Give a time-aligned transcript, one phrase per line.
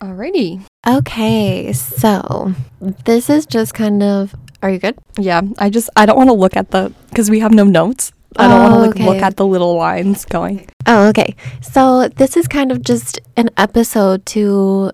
[0.00, 0.64] Alrighty.
[0.86, 4.34] Okay, so this is just kind of.
[4.62, 4.98] Are you good?
[5.18, 8.12] Yeah, I just I don't want to look at the because we have no notes.
[8.36, 10.68] I don't want to like look at the little lines going.
[10.86, 11.34] Oh, okay.
[11.60, 14.92] So this is kind of just an episode to.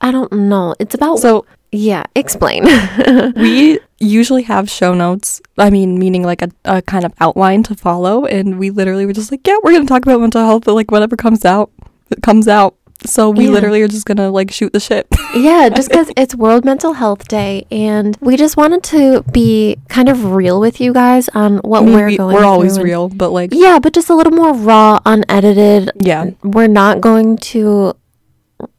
[0.00, 0.74] I don't know.
[0.78, 1.18] It's about.
[1.18, 2.64] So yeah, explain.
[3.36, 5.42] we usually have show notes.
[5.58, 9.12] I mean, meaning like a, a kind of outline to follow, and we literally were
[9.12, 11.70] just like, yeah, we're gonna talk about mental health, but like whatever comes out,
[12.10, 12.76] it comes out.
[13.06, 13.50] So we Yeah.
[13.52, 15.06] literally are just gonna like shoot the shit.
[15.36, 20.08] yeah, just because it's World Mental Health Day, and we just wanted to be kind
[20.08, 22.84] of real with you guys on what I mean, we're we, going we're always and-
[22.84, 25.92] real, but like Yeah, but just a little more raw, unedited.
[26.00, 27.94] yeah, We're not going to.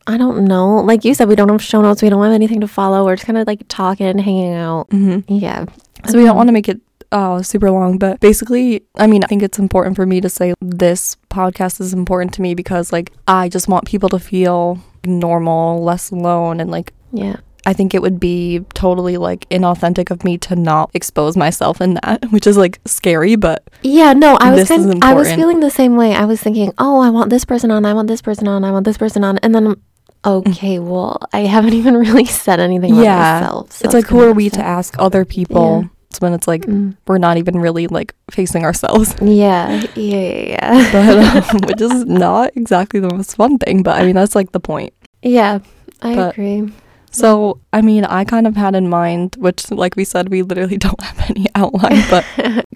[0.06, 0.78] I don't know.
[0.78, 2.02] Like you said, we don't have show notes.
[2.02, 3.06] We don't have anything to follow.
[3.06, 4.90] We're just kind of like talking, hanging out.
[4.90, 5.32] Mm-hmm.
[5.34, 5.66] Yeah.
[6.08, 6.82] So we don't want to make it
[7.12, 10.54] uh, super long, but basically, I mean, I think it's important for me to say
[10.62, 15.84] this podcast is important to me because, like, I just want people to feel normal,
[15.84, 17.38] less alone, and like, Yeah.
[17.66, 21.96] I think it would be totally like inauthentic of me to not expose myself in
[21.96, 25.70] that, which is like scary, but Yeah, no, I was kind I was feeling the
[25.70, 26.16] same way.
[26.16, 27.86] I was thinking, "Oh, I want this person on.
[27.86, 28.64] I want this person on.
[28.64, 29.82] I want this person on." And then I'm,
[30.26, 33.40] okay, well, I haven't even really said anything about Yeah.
[33.42, 33.72] myself.
[33.74, 35.82] so it's like, who are we to ask other people?
[35.84, 35.90] Yeah.
[36.10, 36.98] It's when it's like Mm.
[37.08, 39.16] we're not even really like facing ourselves.
[39.22, 40.92] Yeah, yeah, yeah, yeah.
[40.92, 44.52] But, um, which is not exactly the most fun thing, but I mean, that's like
[44.52, 44.94] the point.
[45.22, 45.60] yeah,
[46.02, 46.72] I But- agree.
[47.12, 50.78] So, I mean, I kind of had in mind, which, like we said, we literally
[50.78, 52.24] don't have any outline, but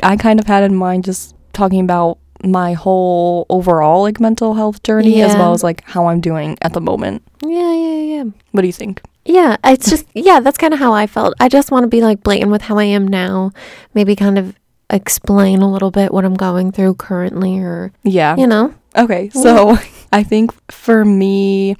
[0.01, 4.83] I kind of had in mind just talking about my whole overall like mental health
[4.83, 7.23] journey as well as like how I'm doing at the moment.
[7.41, 8.23] Yeah, yeah, yeah.
[8.51, 9.01] What do you think?
[9.25, 11.33] Yeah, it's just yeah, that's kind of how I felt.
[11.39, 13.51] I just want to be like blatant with how I am now.
[13.93, 14.55] Maybe kind of
[14.89, 18.35] explain a little bit what I'm going through currently or Yeah.
[18.35, 18.73] you know.
[18.95, 19.29] Okay.
[19.29, 19.77] So,
[20.11, 21.75] I think for me,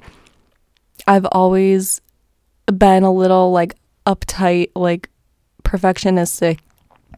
[1.06, 2.00] I've always
[2.66, 3.74] been a little like
[4.06, 5.10] uptight, like
[5.62, 6.58] perfectionistic,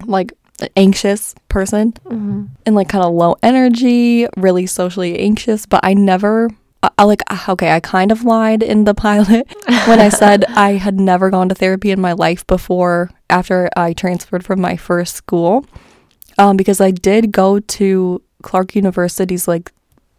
[0.05, 0.33] like
[0.77, 1.93] anxious person.
[2.05, 2.49] Mhm.
[2.65, 6.51] and like kind of low energy, really socially anxious, but I never
[6.83, 9.47] I, I like uh, okay, I kind of lied in the pilot
[9.87, 13.93] when I said I had never gone to therapy in my life before after I
[13.93, 15.65] transferred from my first school.
[16.39, 19.73] Um because I did go to Clark University's like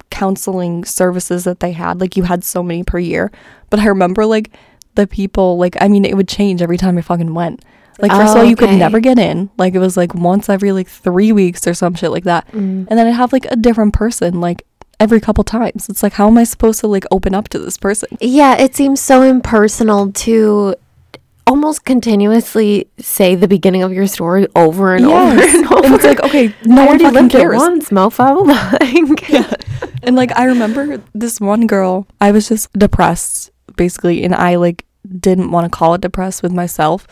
[0.10, 2.00] counseling services that they had.
[2.00, 3.32] Like you had so many per year.
[3.70, 4.52] But I remember like
[4.96, 7.64] the people like I mean it would change every time I fucking went.
[8.00, 9.50] Like first of Oh, all, you could never get in.
[9.58, 12.48] Like it was like once every like three weeks or some shit like that.
[12.50, 12.88] Mm.
[12.88, 14.64] And then I'd have like a different person like
[15.00, 15.90] every couple times.
[15.90, 18.10] It's like how am I supposed to like open up to this person?
[18.22, 20.76] Yeah, it seems so impersonal to
[21.46, 25.86] almost continuously say the beginning of your story over and over and over.
[25.86, 27.56] And it's like, okay, no I one fucking cares.
[27.58, 28.46] once, mofo.
[28.82, 29.54] Like, Yeah.
[30.04, 34.86] And like I remember this one girl, I was just depressed basically and I like
[35.20, 37.08] didn't want to call it depressed with myself.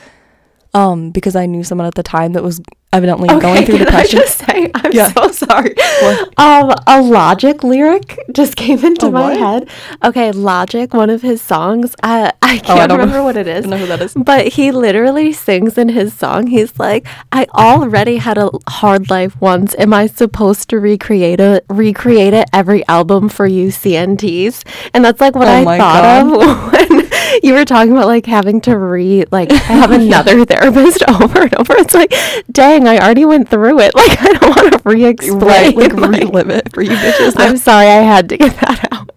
[0.75, 2.59] Um, because I knew someone at the time that was
[2.93, 4.19] evidently going through can depression.
[4.19, 5.07] I just say, I'm Yeah.
[5.11, 5.73] so sorry.
[5.75, 6.33] What?
[6.39, 9.37] Um, a Logic lyric just came into A my what?
[9.37, 9.69] head.
[10.03, 11.95] Okay, Logic, one of his songs.
[12.03, 14.13] I I can't Oh, I remember what it I don't know who that is.
[14.15, 16.47] But he literally sings in his song.
[16.47, 19.75] He's like, "I already had a hard life once.
[19.77, 21.65] Am I supposed to recreate it?
[21.69, 24.63] Recreate it every album for you CNTs?"
[24.93, 27.09] And that's like what Oh I thought of when
[27.43, 31.73] you were talking about like having to re like have another therapist over and over.
[31.77, 32.13] It's like,
[32.51, 33.93] dang, I already went through it.
[34.05, 35.39] Like I don't want to re-explain.
[35.41, 37.33] Right, like like- relive it for you bitches.
[37.37, 39.09] I'm sorry, I had to get that out.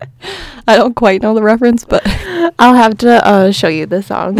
[0.67, 2.03] I don't quite know the reference, but
[2.59, 4.39] I'll have to uh, show you the song.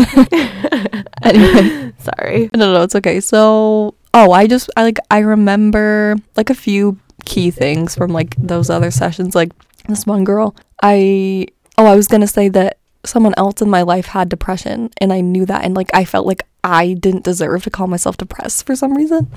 [1.23, 1.93] anyway.
[1.99, 2.51] sorry.
[2.55, 3.21] No, no, it's okay.
[3.21, 8.35] So, oh, I just I like I remember like a few key things from like
[8.37, 9.35] those other sessions.
[9.35, 9.53] Like
[9.89, 11.47] this one girl, I
[11.77, 15.21] oh, I was gonna say that someone else in my life had depression, and I
[15.21, 18.75] knew that, and like I felt like I didn't deserve to call myself depressed for
[18.77, 19.31] some reason,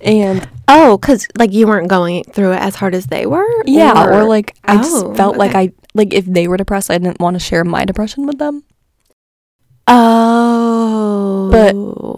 [0.00, 3.46] and Oh, because like you weren't going through it as hard as they were.
[3.66, 5.54] yeah, or, like I just Oh, felt like.
[5.54, 8.64] I like if they were depressed, I didn't want to share my depression with them.
[9.86, 11.74] Oh, But-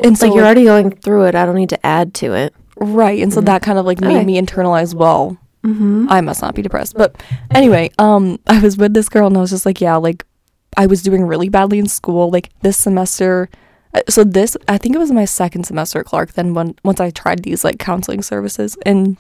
[0.06, 1.34] and so so, you're already going through it.
[1.34, 2.54] I don't need to add to it.
[2.76, 3.46] Right, and so Mm.
[3.46, 4.24] that kind of like made Okay.
[4.24, 5.36] me internalize well.
[5.64, 6.06] Mm-hmm.
[6.10, 6.94] I must not be depressed.
[6.96, 7.16] But
[7.50, 10.24] anyway, um, I was with this girl and I was just like, yeah, like
[10.76, 12.30] I was doing really badly in school.
[12.30, 13.48] Like this semester,
[13.94, 16.32] uh, so this I think it was my second semester at Clark.
[16.32, 19.16] Then when once I tried these like counseling services and.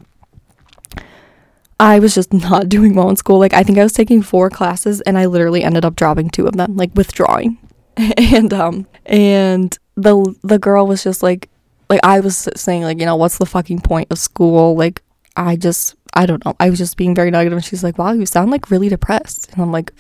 [1.80, 3.40] I was just not doing well in school.
[3.40, 6.46] Like I think I was taking four classes and I literally ended up dropping two
[6.46, 7.58] of them, like withdrawing.
[8.16, 11.50] and um and the the girl was just like
[11.90, 14.76] like I was saying like, you know, what's the fucking point of school?
[14.76, 15.02] Like
[15.36, 16.54] I just I don't know.
[16.60, 19.50] I was just being very negative and she's like, "Wow, you sound like really depressed."
[19.52, 19.92] And I'm like,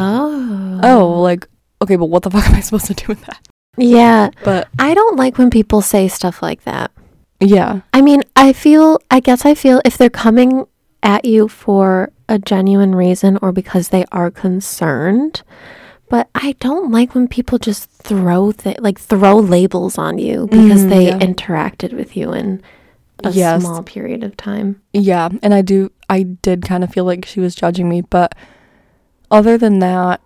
[0.00, 0.80] Oh.
[0.82, 1.46] Oh, like
[1.82, 3.40] okay, but what the fuck am I supposed to do with that?
[3.76, 4.30] Yeah.
[4.44, 6.90] But I don't like when people say stuff like that.
[7.40, 10.64] yeah, I mean, I feel, I guess I feel if they're coming
[11.02, 15.42] at you for a genuine reason or because they are concerned,
[16.08, 20.84] but I don't like when people just throw th- like throw labels on you because
[20.84, 21.18] Mhm, they yeah.
[21.18, 22.62] interacted with you in
[23.24, 23.62] a Yes.
[23.62, 24.80] small period of time.
[24.92, 28.34] yeah, and I do I did kind of feel like she was judging me, but
[29.32, 30.20] other than that,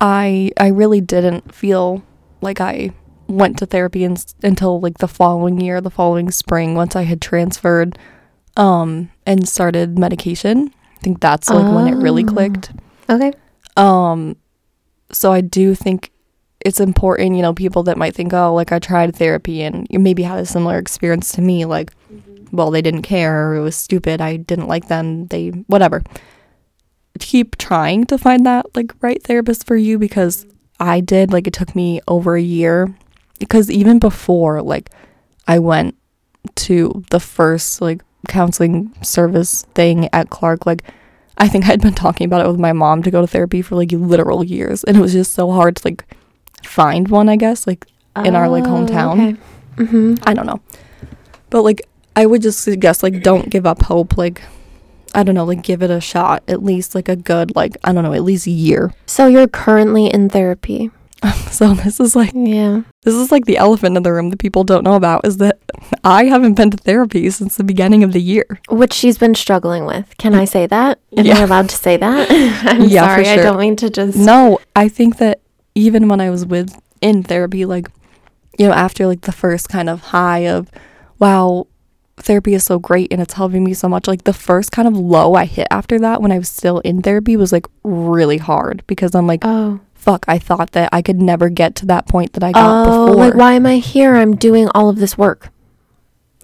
[0.00, 2.02] I I really didn't feel
[2.40, 2.92] like I
[3.26, 7.20] went to therapy in, until like the following year, the following spring once I had
[7.20, 7.98] transferred
[8.56, 10.72] um and started medication.
[10.96, 12.32] I think that's like when it really Oh.
[12.32, 12.72] clicked.
[13.08, 13.32] Okay.
[13.76, 14.36] Um,
[15.12, 16.10] so I do think
[16.64, 19.98] it's important, you know, people that might think, oh, like I tried therapy and you
[19.98, 21.92] maybe had a similar experience to me, like,
[22.52, 26.02] well, they didn't care, or it was stupid, I didn't like them, they, whatever.
[27.18, 30.46] Keep trying to find that, like, right therapist for you because
[30.78, 32.94] I did, like, it took me over a year.
[33.38, 34.90] Because even before, like,
[35.48, 35.96] I went
[36.56, 40.82] to the first, like, counseling service thing at Clark, like,
[41.38, 43.74] I think I'd been talking about it with my mom to go to therapy for
[43.74, 46.04] like literal years, and it was just so hard to like
[46.62, 47.30] find one.
[47.30, 49.38] I guess like In our, like, hometown.
[49.78, 50.60] hmm I don't know,
[51.48, 51.80] but like
[52.14, 54.18] I would just suggest like don't give up hope.
[54.18, 54.42] Like
[55.14, 56.42] I don't know, like give it a shot.
[56.48, 58.94] At least like a good like I don't know, at least a year.
[59.06, 60.90] So you're currently in therapy.
[61.50, 62.82] So this is like Yeah.
[63.02, 65.58] this is like the elephant in the room that people don't know about is that
[66.04, 68.46] I haven't been to therapy since the beginning of the year.
[68.70, 70.16] Which she's been struggling with.
[70.16, 71.00] Can I say that?
[71.16, 71.44] Am I Yeah.
[71.44, 72.30] allowed to say that?
[72.64, 73.28] I'm Yeah, sorry.
[73.28, 74.16] I don't mean to just.
[74.16, 75.40] No, I think that
[75.74, 76.72] even when I was with
[77.02, 77.88] in therapy, like,
[78.58, 80.70] you know, after like the first kind of high of,
[81.18, 81.66] wow,
[82.22, 84.96] therapy is so great and it's helping me so much, like the first kind of
[84.96, 88.82] low I hit after that when I was still in therapy was like really hard
[88.86, 89.80] because I'm like, Oh.
[89.94, 93.06] fuck, I thought that I could never get to that point that I got Oh,
[93.08, 93.16] before.
[93.16, 94.14] like why am I here?
[94.16, 95.50] I'm doing all of this work.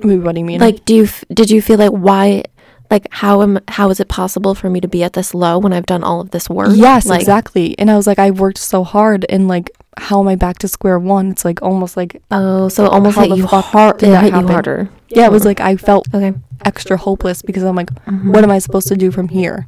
[0.02, 0.60] Wait, what do you mean?
[0.60, 2.44] Like, do you f- did you feel like why?
[2.90, 5.72] Like, how am how is it possible for me to be at this low when
[5.72, 6.68] I've done all of this work?
[6.74, 7.74] yes, like, exactly.
[7.78, 10.68] And I was like, I worked so hard and like, how am I back to
[10.68, 11.30] square one?
[11.30, 13.98] It's like almost like, Oh, so almost hit you hard.
[13.98, 14.88] did that hit you harder.
[15.08, 16.34] yeah, it was like I felt Okay.
[16.64, 18.32] extra hopeless because I'm like, Mm-hmm.
[18.32, 19.66] what am I supposed to do from here?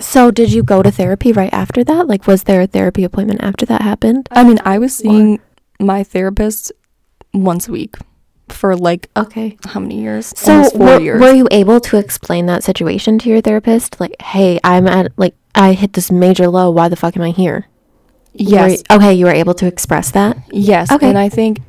[0.00, 2.08] So, did you go to therapy right after that?
[2.08, 4.28] Like, was there a therapy appointment after that happened?
[4.32, 5.38] I mean, I was seeing
[5.78, 6.72] my therapist
[7.32, 7.94] once a week
[8.48, 9.56] for like Okay.
[9.66, 10.32] how many years?
[10.36, 11.20] So, Almost four were, years.
[11.20, 14.00] were you able to explain that situation to your therapist?
[14.00, 16.72] Like, hey, I'm at like I hit this major low.
[16.72, 17.68] Why the fuck am I here?
[18.34, 20.36] Were yes, you- okay, you were able to express that.
[20.50, 20.90] yes.
[20.90, 21.08] Okay.
[21.08, 21.60] And I think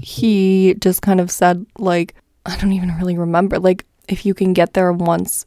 [0.00, 2.14] he just kind of said like,
[2.46, 3.58] I don't even really remember.
[3.58, 5.46] Like, if you can get there once,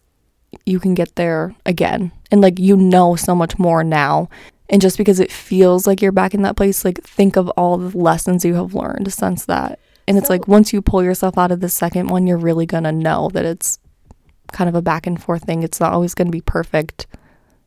[0.65, 4.30] you can get there again, and like you know so much more now.
[4.69, 7.77] And just because it feels like you're back in that place, like think of all
[7.77, 9.80] the lessons you have learned since that.
[10.07, 12.92] And it's like once you pull yourself out of the second one, you're really gonna
[12.92, 13.80] know that it's
[14.54, 15.63] kind of a back and forth thing.
[15.63, 17.07] It's not always gonna be perfect,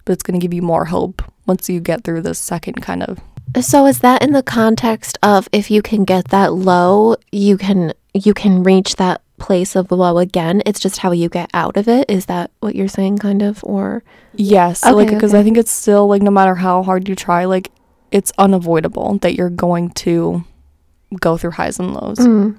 [0.06, 3.20] but it's gonna give you more hope once you get through the second kind of
[3.60, 7.92] So, is that in the context of if you can get that low, you can
[8.14, 10.62] you can reach that place of low again?
[10.66, 12.10] It's just how you get out of it.
[12.10, 14.02] Is that what you're saying, kind of, or
[14.34, 15.40] Yes, so, like Okay, because okay.
[15.40, 17.70] I think it's still like no matter how hard you try, like
[18.10, 20.44] it's unavoidable that you're going to
[21.20, 22.18] go through highs and lows.
[22.18, 22.58] Mm.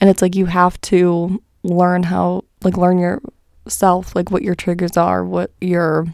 [0.00, 4.96] And it's like you have to learn how like learn yourself, like what your triggers
[4.96, 6.06] are, what your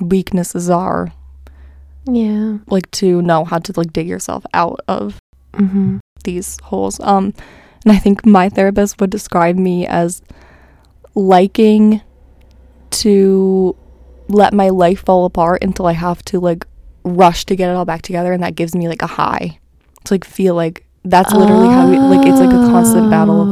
[0.00, 1.12] weaknesses are,
[2.06, 2.58] yeah.
[2.66, 5.18] like to know how to like dig yourself out of
[5.54, 5.98] Mm-hmm.
[6.24, 7.00] these holes.
[7.00, 7.34] Um,
[7.84, 10.22] and I think my therapist would describe me as
[11.16, 12.00] liking
[12.90, 13.76] to
[14.28, 16.66] let my life fall apart until I have to like
[17.04, 19.58] rush to get it all back together, and that gives me like a high.
[20.04, 23.48] To like feel like that's literally how we like it's like a constant battle of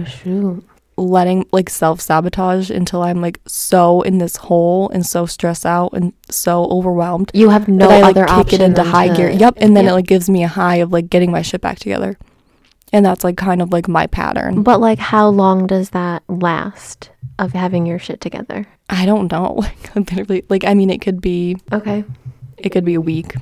[0.00, 0.64] Oh shoot.
[0.98, 5.92] Letting like self sabotage until I'm like so in this hole and so stressed out
[5.92, 9.14] and so overwhelmed You have no I like other kick option it into high to-
[9.16, 9.30] gear.
[9.30, 9.90] Yep, and then Yep.
[9.90, 12.18] it like gives me a high of like getting my shit back together,
[12.92, 14.62] and that's like kind of like my pattern.
[14.62, 18.66] But like, how long does that last of having your shit together?
[18.90, 22.04] I don't know, like literally, like I mean, it could be Okay.
[22.56, 23.34] it could be a week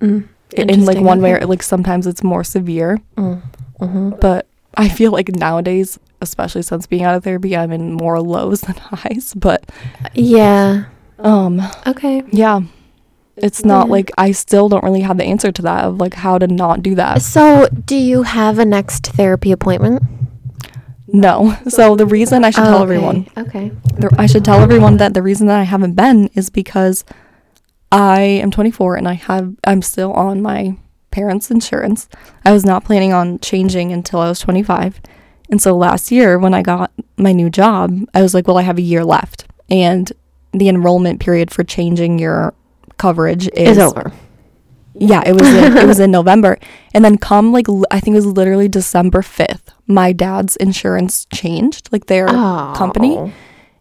[0.00, 0.28] Mm.
[0.52, 2.98] in like one way, or like sometimes it's more severe.
[3.16, 3.40] Mm.
[3.78, 8.20] hmm But I feel like nowadays, especially since being out of therapy, I'm in more
[8.20, 9.34] lows than highs.
[9.34, 9.70] But
[10.14, 10.84] Yeah.
[11.18, 12.22] um, Okay.
[12.30, 12.60] yeah,
[13.36, 13.92] it's not Yeah.
[13.92, 16.82] like I still don't really have the answer to that of like how to not
[16.82, 17.22] do that.
[17.22, 20.02] So, do you have a next therapy appointment?
[21.08, 21.56] No.
[21.68, 22.82] So the reason I should tell Oh, okay.
[22.82, 23.70] everyone, Okay.
[23.94, 27.04] the, I should tell everyone that the reason that I haven't been is because
[27.92, 30.76] I am 24 and I have I'm still on my
[31.12, 32.08] parents' insurance.
[32.44, 35.00] I was not planning on changing until I was 25.
[35.50, 38.62] And so last year when I got my new job, I was like, well, I
[38.62, 39.46] have a year left.
[39.70, 40.12] And
[40.52, 42.54] the enrollment period for changing your
[42.98, 44.12] coverage is Is over.
[44.94, 46.58] yeah, it was in, it was in November,
[46.94, 49.70] and then come like l- I think it was literally December fifth.
[49.86, 52.72] My dad's insurance changed, like their Oh.
[52.76, 53.32] company,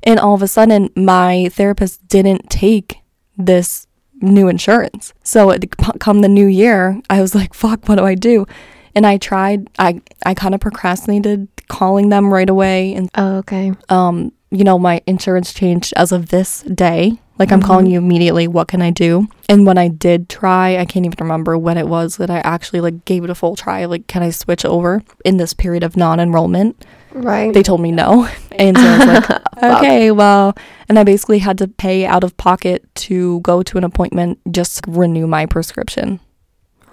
[0.03, 2.98] and all of a sudden my therapist didn't take
[3.38, 3.88] this
[4.22, 5.13] new insurance.
[5.24, 5.65] So it,
[6.00, 8.45] come the new year, I was like, "Fuck, what do I do?"
[8.93, 9.69] And I tried.
[9.79, 13.74] I I kind of procrastinated calling them right away, and Oh, okay.
[13.89, 17.19] um, you know, my insurance changed as of this day.
[17.38, 18.48] Like, I'm calling you immediately.
[18.48, 19.27] What can I do?
[19.50, 22.79] And when I did try, I can't even remember when it was that I actually
[22.79, 23.84] like gave it a full try.
[23.84, 26.86] Like, can I switch over in this period of non-enrollment?
[27.12, 27.53] Right.
[27.53, 30.55] They told me no, and so I was like, okay, well,
[30.88, 34.84] and I basically had to pay out of pocket to go to an appointment just
[34.86, 36.22] to renew my prescription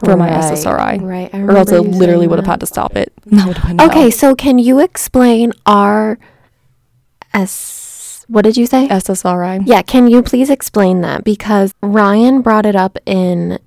[0.05, 1.31] for my Right, SSRI, Right.
[1.35, 3.13] I or else I literally would have had to stop it.
[3.27, 3.87] No, would have been no.
[3.87, 6.19] Okay, so can you explain our
[7.35, 8.25] S?
[8.29, 8.89] What did you say?
[8.89, 9.63] SSRI.
[9.67, 11.25] Yeah, can you please explain that?
[11.25, 13.59] Because Ryan brought it up in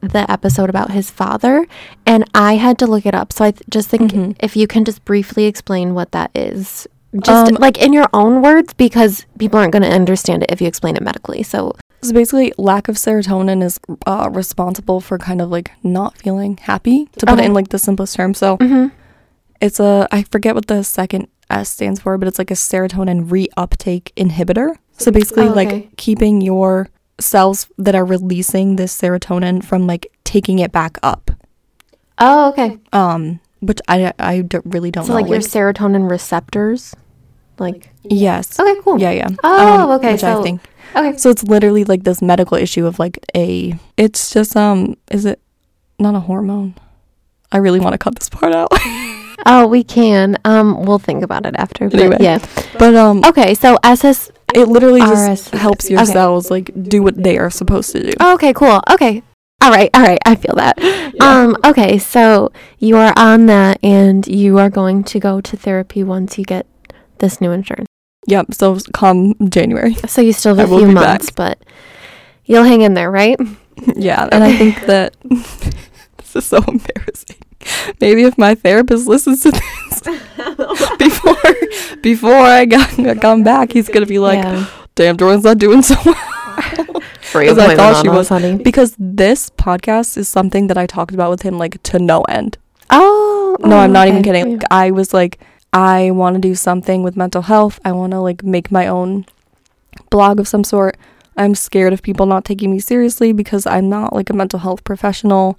[0.00, 1.66] the episode about his father,
[2.06, 3.32] and I had to look it up.
[3.32, 4.36] So I th- just think Mhm.
[4.40, 6.86] if you can just briefly explain what that is,
[7.20, 10.60] just Um, like in your own words, because people aren't going to understand it if
[10.60, 11.42] you explain it medically.
[11.42, 16.56] So, So basically, lack of serotonin is uh, responsible for kind of like not feeling
[16.58, 18.34] happy, to put it in like the simplest term.
[18.34, 18.92] So Mhm.
[19.60, 23.26] it's a, I forget what the second S stands for, but it's like a serotonin
[23.28, 24.76] reuptake inhibitor.
[24.98, 25.54] So basically, Oh, okay.
[25.54, 26.88] like keeping your
[27.20, 31.30] cells that are releasing this serotonin from like taking it back up.
[32.20, 32.78] oh, okay.
[32.92, 35.20] Um, which I I d- really don't So know.
[35.20, 36.94] like your serotonin receptors,
[37.58, 39.00] like yes, okay, cool.
[39.00, 39.28] yeah, yeah.
[39.42, 40.60] Oh, okay, Which I so- think
[40.96, 41.16] Okay.
[41.16, 45.40] So it's literally like this medical issue of like a it's just um is it
[45.98, 46.74] not a hormone?
[47.52, 48.68] I really want to cut this part out.
[49.46, 50.36] Oh, we can.
[50.44, 51.88] Um, we'll think about it after.
[51.88, 52.16] But Anyway.
[52.20, 52.44] yeah.
[52.76, 54.32] but um Okay, so SS.
[54.52, 56.12] it literally RS just helps your okay.
[56.12, 58.12] cells like do what they are supposed to do.
[58.18, 58.82] Oh, okay, cool.
[58.90, 59.22] Okay.
[59.62, 60.18] All right, all right.
[60.26, 60.78] I feel that.
[61.20, 66.02] Um, okay, so you are on that and you are going to go to therapy
[66.04, 66.66] once you get
[67.18, 67.87] this new insurance.
[68.28, 69.94] Yep, so come January.
[70.08, 71.58] So you still have a few months, but
[72.44, 73.38] you'll hang in there, right?
[73.96, 75.16] yeah, and I think that
[76.18, 77.36] this is so embarrassing.
[78.00, 80.00] Maybe if my therapist listens to this
[80.98, 81.36] before
[82.02, 84.66] before I got come back, he's gonna be like, yeah.
[84.94, 86.14] "Damn, Jordan's not doing so well."
[87.32, 88.56] Because I thought she was- honey.
[88.56, 92.56] because this podcast is something that I talked about with him like to no end.
[92.90, 94.30] Oh, No, oh, I'm not even okay.
[94.32, 94.58] kidding.
[94.58, 95.38] Like, I was like,
[95.72, 97.78] I want to do something with mental health.
[97.84, 99.26] I want to like make my own
[100.10, 100.96] blog of some sort.
[101.36, 104.82] I'm scared of people not taking me seriously because I'm not like a mental health
[104.84, 105.58] professional.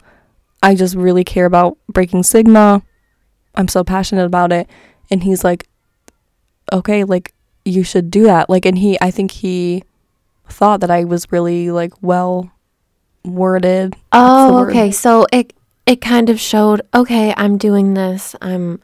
[0.62, 2.82] I just really care about breaking stigma.
[3.56, 4.68] I'm so passionate about it.
[5.10, 5.68] And he's like,
[6.72, 7.34] okay, like
[7.66, 8.50] you should do that.
[8.50, 9.84] Like, and he, I think he
[10.50, 12.52] thought that I was really like well
[13.24, 13.96] worded.
[14.12, 14.70] Oh, word?
[14.72, 14.92] okay.
[14.92, 15.54] So it
[15.86, 18.36] it kind of showed, okay, I'm doing this.
[18.42, 18.80] I'm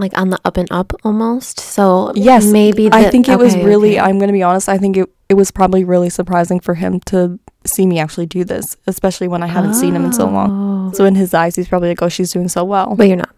[0.00, 1.60] like on the up and up almost.
[1.60, 4.08] So Yes, maybe I think it was really, okay.
[4.08, 7.00] I'm going to be honest, I think it, it was probably really surprising for him
[7.06, 10.90] to see me actually do this, especially when I haven't seen him in so long.
[10.90, 10.92] Oh.
[10.96, 12.94] So in his eyes, he's probably like, oh, she's doing so well.
[12.96, 13.30] But you're not.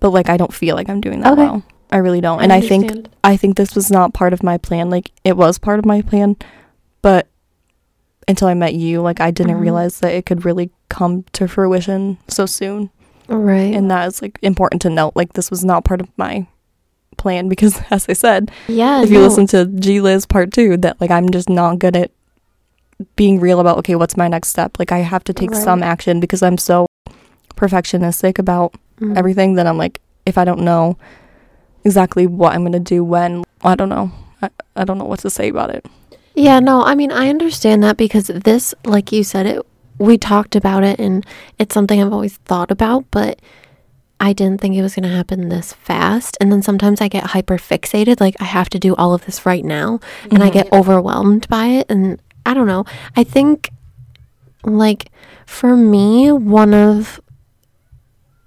[0.00, 1.42] But like, I don't feel like I'm doing that Okay.
[1.42, 1.62] well.
[1.92, 2.40] I really don't.
[2.40, 3.06] And I, think.
[3.24, 4.90] I think this was not part of my plan.
[4.90, 6.36] Like, it was part of my plan,
[7.02, 7.26] but
[8.28, 9.60] until I met you, like, I didn't Mhm.
[9.60, 12.90] realize that it could really come to fruition so soon.
[13.30, 13.74] Right.
[13.74, 15.12] And that is like important to note.
[15.14, 16.46] Like, this was not part of my
[17.16, 19.02] plan because, as I said, yeah.
[19.02, 22.10] if you listen to G Liz part two, that like I'm just not good at
[23.16, 24.78] being real about okay, what's my next step?
[24.78, 25.62] Like I have to take Right.
[25.62, 26.86] some action because I'm so
[27.56, 29.16] perfectionistic about Mhm.
[29.16, 30.96] everything that I'm like, if I don't know
[31.84, 34.10] exactly what I'm gonna do when, I don't know.
[34.42, 35.86] I, I don't know what to say about it.
[36.34, 39.66] Yeah, no, I mean, I understand that because this, like you said, it
[40.00, 41.24] we talked about it and
[41.58, 43.38] it's something I've always thought about, but
[44.18, 46.36] I didn't think it was going to happen this fast.
[46.40, 49.44] And then sometimes I get hyper fixated, like I have to do all of this
[49.46, 50.52] right now, and I Mhm.
[50.54, 51.86] get overwhelmed by it.
[51.90, 52.84] And I don't know.
[53.16, 53.70] I think,
[54.64, 55.10] like,
[55.46, 57.20] for me, one of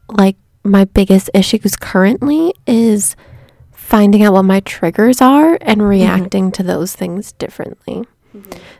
[0.10, 3.15] like my biggest issues currently is
[3.72, 8.03] finding out what my triggers are and reacting to those things differently.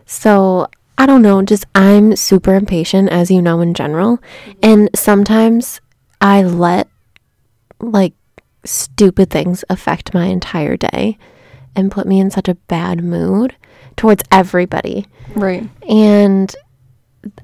[0.06, 4.18] So, I don't know, just I'm super impatient, as you know, in general.
[4.18, 4.60] Mm-hmm.
[4.64, 5.82] And sometimes
[6.22, 6.88] I let,
[7.80, 8.14] like,
[8.66, 11.18] stupid things affect my entire day
[11.76, 13.56] and put me in such a bad mood
[13.98, 15.06] towards everybody.
[15.36, 15.68] Right.
[15.90, 16.56] And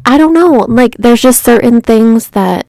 [0.06, 2.68] I don't know, like there's just certain things that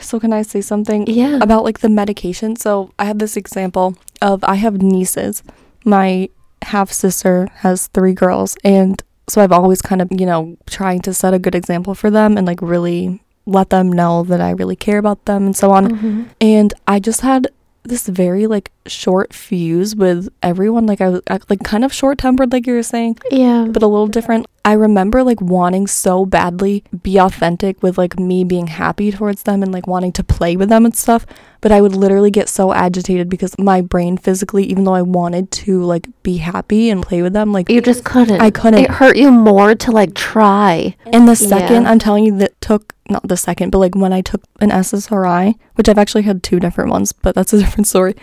[0.00, 1.38] So can I say something yeah.
[1.40, 2.56] about like the medication?
[2.56, 5.42] So I have this example of I have nieces.
[5.84, 6.28] My
[6.62, 9.02] half sister has three girls and
[9.32, 12.36] so I've always kind of, you know, trying to set a good example for them
[12.36, 15.84] and like really let them know that I really care about them and so on.
[15.88, 16.28] Mhm.
[16.40, 17.48] And I just had
[17.84, 20.84] this very like short fuse with everyone.
[20.86, 23.66] Like I was like kind of short tempered, like you were saying, Yeah.
[23.70, 24.44] but a little different.
[24.64, 29.62] I remember like wanting so badly be authentic with like me being happy towards them
[29.62, 31.26] and like wanting to play with them and stuff.
[31.60, 35.50] But I would literally get so agitated because my brain physically, even though I wanted
[35.52, 38.40] to like be happy and play with them, like you just couldn't.
[38.40, 38.84] I couldn't.
[38.84, 40.94] It hurt you more to like try.
[41.06, 41.90] And the second, Yeah.
[41.90, 45.54] I'm telling you, that took not the second, but like when I took an SSRI,
[45.74, 48.14] which I've actually had two different ones, but that's a different story.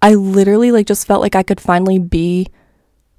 [0.00, 2.46] I literally like just felt like I could finally be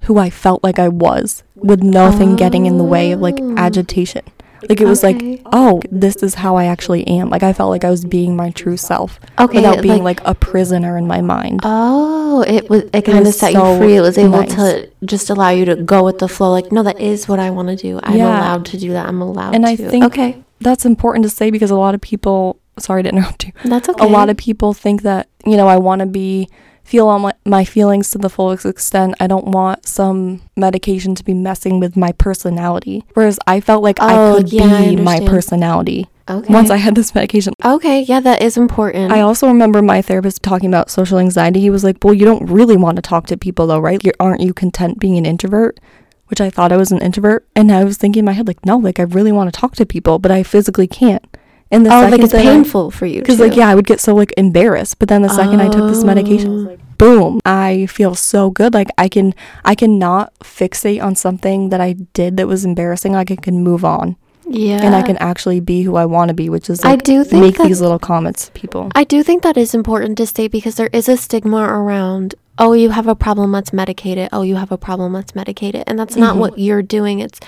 [0.02, 3.54] who I felt like I was with nothing getting in the way of like Oh.
[3.56, 4.22] agitation.
[4.68, 5.30] Like it was Okay.
[5.36, 7.30] like, oh, this is how I actually am.
[7.30, 9.56] Like I felt like I was being my true self Okay.
[9.58, 11.60] without being like, a prisoner in my mind.
[11.62, 13.96] Oh, it was it kind of set so you free.
[13.96, 14.54] It was able nice.
[14.56, 16.50] to just allow you to go with the flow.
[16.50, 18.00] Like, no, that is what I want to do.
[18.02, 18.38] I'm Yeah.
[18.38, 19.06] allowed to do that.
[19.08, 19.70] I'm allowed And to.
[19.70, 23.46] I think- okay, That's important to say because a lot of people, sorry to interrupt
[23.46, 23.52] you.
[23.64, 24.04] that's okay.
[24.04, 26.48] a lot of people think that you know i want to be
[26.90, 29.14] feel all my, my feelings to the fullest extent.
[29.20, 33.04] I don't want some medication to be messing with my personality.
[33.14, 36.52] Whereas i felt like i Oh, could yeah, I be my personality okay.
[36.52, 37.52] once i had this medication.
[37.64, 39.12] Okay, yeah, that is important.
[39.12, 41.60] i also remember my therapist talking about social anxiety.
[41.60, 44.02] He was like well you don't really want to talk to people though right?
[44.04, 45.78] You aren't you content being an introvert?
[46.26, 47.46] Which i thought i was an introvert.
[47.58, 49.72] And i was thinking in my head like no like i really want to talk
[49.76, 51.24] to people but i physically can't
[51.70, 53.74] and the oh, like second it's that I- painful for you because like yeah i
[53.74, 56.64] would get so like embarrassed but then the second i took this medication I was
[56.64, 56.70] Oh.
[56.70, 59.34] like boom i feel so good like i can
[59.64, 63.84] i cannot fixate on something that i did that was embarrassing like i can move
[63.84, 64.16] on
[64.52, 66.96] yeah, and i can actually be who i want to be which is like I
[66.96, 70.18] do think make that these little comments to people I do think that is important
[70.18, 74.16] to state because there is a stigma around, oh, you have a problem, let's medicate
[74.16, 74.28] it.
[74.32, 75.84] Oh, you have a problem, let's medicate it.
[75.86, 76.38] And that's not Mhm.
[76.40, 77.20] what you're doing.
[77.20, 77.38] It's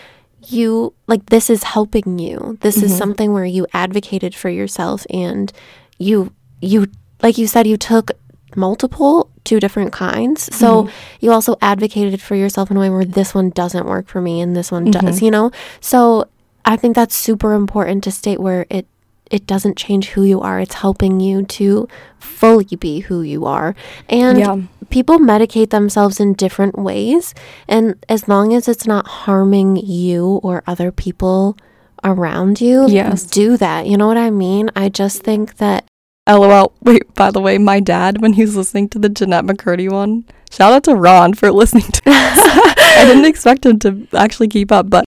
[0.48, 2.58] you, like, this is helping you.
[2.60, 2.98] This is Mhm.
[2.98, 5.52] something where you advocated for yourself and
[5.98, 6.86] you, you,
[7.22, 8.10] like you said, you took
[8.56, 10.54] multiple, two different kinds.
[10.54, 10.90] So Mhm.
[11.20, 14.40] you also advocated for yourself in a way where this one doesn't work for me
[14.40, 15.22] and this one does, Mhm.
[15.22, 15.50] you know?
[15.80, 16.26] So
[16.64, 18.86] I think that's super important to state where it
[19.32, 20.60] it doesn't change who you are.
[20.60, 21.88] It's helping you to
[22.20, 23.74] fully be who you are.
[24.08, 24.56] And yeah
[24.92, 27.34] people medicate themselves in different ways.
[27.66, 31.56] And as long as it's not harming you or other people
[32.04, 33.24] around you, Yes.
[33.24, 33.86] do that.
[33.86, 34.70] You know what I mean?
[34.76, 35.86] I just think that
[36.28, 39.90] lol wait by the way my dad when he was listening to the Jennette McCurdy
[39.90, 44.70] one shout out to ron for listening to i didn't expect him to actually keep
[44.70, 45.04] up but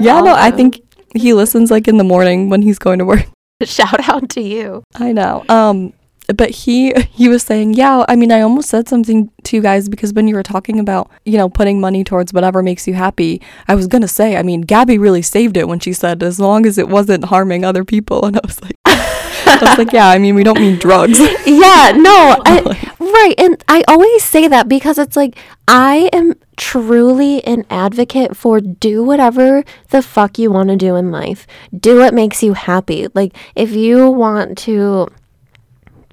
[0.00, 0.80] yeah no i think
[1.14, 3.26] he listens like in the morning when he's going to work
[3.62, 4.84] shout out to you.
[4.94, 5.44] I know.
[5.48, 5.92] Um
[6.34, 9.88] but he he was saying, "Yeah, I mean, I almost said something to you guys
[9.88, 13.42] because when you were talking about, you know, putting money towards whatever makes you happy,
[13.68, 16.64] I was to say, I mean, Gabby really saved it when she said as long
[16.66, 18.76] as it wasn't harming other people." And I was like
[19.46, 23.34] I was like, "Yeah, I mean, we don't mean drugs." Yeah, no, I, right.
[23.38, 25.36] And I always say that because it's like
[25.68, 31.10] I am truly an advocate for do whatever the fuck you want to do in
[31.10, 31.46] life.
[31.78, 33.08] Do what makes you happy.
[33.14, 35.08] Like if you want to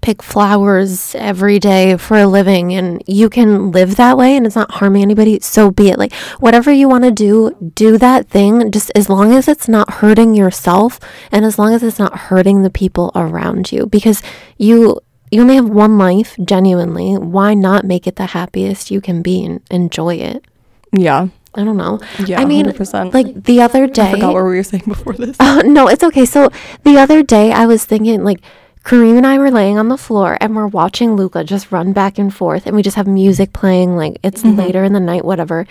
[0.02, 4.56] pick flowers every day for a living and you can live that way and it's
[4.56, 6.00] not harming anybody, so be it.
[6.00, 9.94] Like whatever you want to do, do that thing just as long as it's not
[9.96, 11.00] hurting yourself
[11.32, 14.22] and as long as it's not hurting the people around you because
[14.58, 15.00] you
[15.32, 19.46] you only have one life genuinely why not make it the happiest you can be
[19.46, 20.44] and enjoy it
[20.92, 21.28] yeah.
[21.56, 22.42] i don't know Yeah.
[22.42, 23.14] I mean, 100%.
[23.14, 25.38] like the other day I forgot what we were saying before this.
[25.40, 26.26] Oh, no, it's okay.
[26.26, 26.50] So
[26.84, 28.42] the other day I was thinking like
[28.84, 32.18] Kareem and I were laying on the floor and we're watching Luca just run back
[32.18, 34.58] and forth and we just have music playing like it's Mhm.
[34.58, 35.68] later in the night whatever.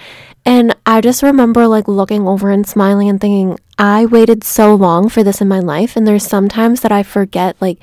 [0.46, 5.08] And I just remember like looking over and smiling and thinking I waited so long
[5.08, 7.78] for this in my life and there's sometimes that I forget like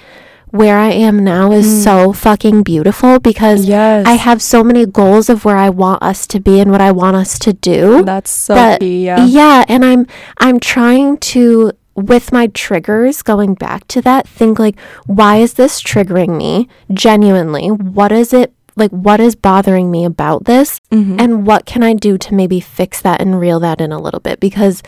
[0.51, 1.83] where I am now is Mm.
[1.83, 4.05] so fucking beautiful because yes.
[4.07, 6.93] I have so many goals of where I want us to be and what I
[6.93, 9.25] want us to do That's so that- key, yeah.
[9.25, 10.07] yeah and i'm
[10.39, 15.81] i'm trying to with my triggers going back to that think like why is this
[15.81, 21.19] triggering me genuinely what is it like what is bothering me about this Mhm.
[21.19, 24.19] and what can i do to maybe fix that and reel that in a little
[24.19, 24.83] bit because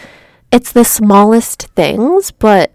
[0.51, 2.71] it's the smallest things but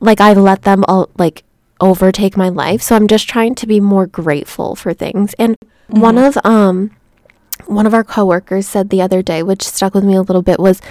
[0.00, 1.44] like i let them all like
[1.82, 2.82] overtake my life.
[2.82, 5.32] So I'm just trying to be more grateful for things.
[5.38, 5.56] And
[5.88, 6.90] one of um
[7.64, 10.60] one of our coworkers said the other day, which stuck with me a little bit,
[10.60, 10.82] was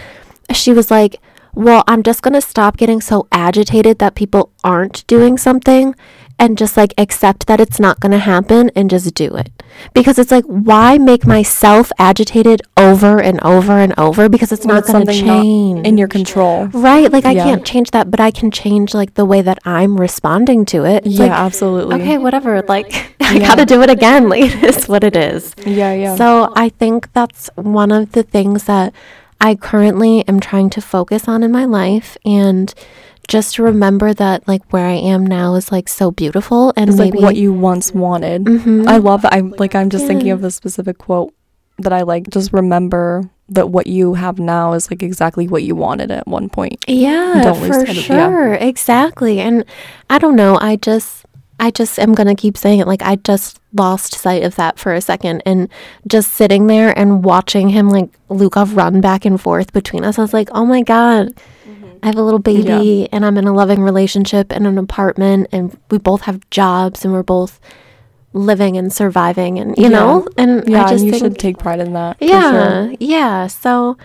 [0.52, 1.20] she was like,
[1.56, 5.96] Well, I'm just gonna stop getting so agitated that people aren't doing something
[6.38, 9.50] and just like accept that it's not gonna happen and just do it.
[9.94, 14.30] Because it's like, why make myself agitated over and over and over?
[14.30, 15.86] Because it's When not gonna change.
[15.86, 16.68] in your control.
[16.68, 17.44] Right, like I Yeah.
[17.44, 21.06] can't change that, but I can change like the way that I'm responding to it.
[21.06, 22.02] It's Yeah, like, absolutely.
[22.02, 22.64] okay, whatever.
[22.68, 24.30] Like I gotta do it again.
[24.30, 25.54] Like it is what it is.
[25.66, 26.16] Yeah, yeah.
[26.16, 28.94] So I think that's one of the things that
[29.42, 32.74] I currently am trying to focus on in my life and
[33.28, 37.00] just to remember that like where I am now is like so beautiful and it's
[37.00, 38.44] like maybe what you once wanted.
[38.46, 38.88] Mhm.
[38.88, 39.34] I love that.
[39.34, 41.34] I'm like I'm just thinking of the specific quote
[41.78, 42.30] that I like.
[42.30, 46.50] Just remember that what you have now is like exactly what you wanted at one
[46.50, 46.84] point.
[46.88, 47.94] Yeah, for of- yeah.
[47.94, 48.54] sure.
[48.56, 49.40] Exactly.
[49.40, 49.64] And
[50.10, 51.26] I don't know, I just
[51.60, 54.80] I just am going to keep saying it like I just lost sight of that
[54.80, 55.68] for a second and
[56.08, 60.18] just sitting there and watching him like Luca run back and forth between us.
[60.18, 61.36] I was like, "Oh my god.
[61.68, 61.86] Mm-hmm.
[62.02, 65.78] I have a little baby and I'm in a loving relationship and an apartment and
[65.92, 67.60] we both have jobs and we're both
[68.32, 69.90] living and surviving and you Yeah.
[69.90, 72.18] know and Yeah, I just and you think should take pride in that.
[72.22, 72.52] yeah,
[72.88, 72.94] sure.
[73.00, 73.48] yeah.
[73.48, 73.98] So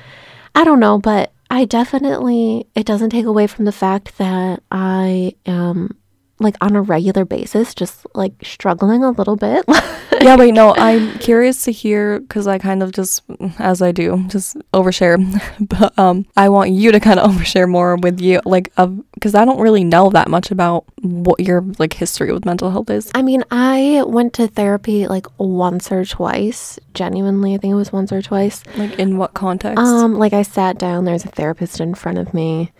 [0.54, 5.34] I don't know, but I definitely it doesn't take away from the fact that I
[5.46, 5.96] am
[6.40, 9.64] like on a regular basis just like struggling a little bit.
[10.20, 13.22] yeah, wait, no, I'm curious to hear because I kind of just,
[13.58, 15.18] as I do, just overshare.
[15.60, 19.34] but um, I want you to kind of overshare more with you, like, of because
[19.34, 23.10] I don't really know that much about what your like history with mental health is.
[23.14, 26.78] I mean, I went to therapy like once or twice.
[26.94, 28.62] Genuinely, I think it was once or twice.
[28.76, 29.78] Like, in what context?
[29.78, 32.72] Um, like I sat down, there's a therapist in front of me.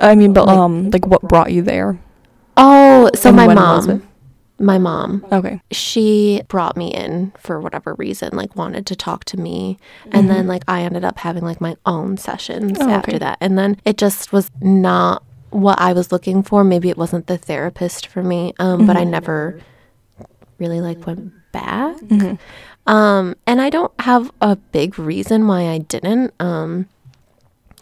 [0.00, 1.98] I mean, but um, like, what brought you there?
[2.56, 4.02] Oh, so And my mom.
[4.58, 5.24] My mom.
[5.30, 5.60] Okay.
[5.70, 9.76] she brought me in for whatever reason, like wanted to talk to me.
[10.12, 13.18] And then like I ended up having like my own sessions Oh, after okay.
[13.18, 13.36] that.
[13.42, 16.64] And then it just was not what I was looking for.
[16.64, 18.54] Maybe it wasn't the therapist for me.
[18.58, 19.60] Um, but I never
[20.58, 21.96] really like went back.
[22.86, 26.32] Um, and I don't have a big reason why I didn't.
[26.40, 26.88] Um,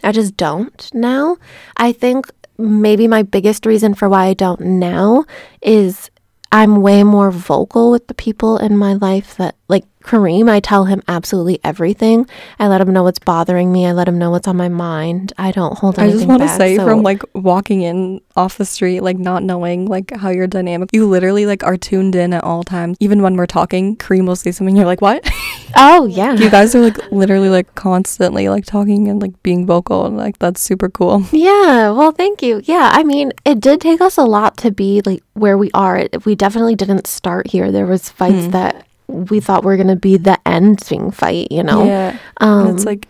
[0.03, 1.37] I just don't now.
[1.77, 5.25] I think maybe my biggest reason for why I don't now
[5.61, 6.09] is
[6.51, 10.85] I'm way more vocal with the people in my life that like Kareem, I tell
[10.85, 12.27] him absolutely everything.
[12.59, 13.87] I let him know what's bothering me.
[13.87, 15.33] I let him know what's on my mind.
[15.39, 18.65] I don't hold I just want to say so- from like walking in off the
[18.65, 22.43] street, like not knowing like how you're dynamic, you literally like are tuned in at
[22.43, 22.97] all times.
[22.99, 25.27] Even when we're talking, Kareem will say something, you're like, what?
[25.75, 30.05] oh yeah, you guys are like literally like constantly like talking and like being vocal
[30.05, 31.23] and like that's super cool.
[31.45, 32.61] Yeah, well, thank you.
[32.63, 35.97] Yeah, I mean, it did take us a lot to be like where we are.
[35.97, 37.71] It, we definitely didn't start here.
[37.71, 38.51] There was fights Hmm.
[38.51, 41.85] that we thought we were going to be the ending fight, you know.
[41.85, 42.17] Yeah.
[42.37, 43.07] Um, it's like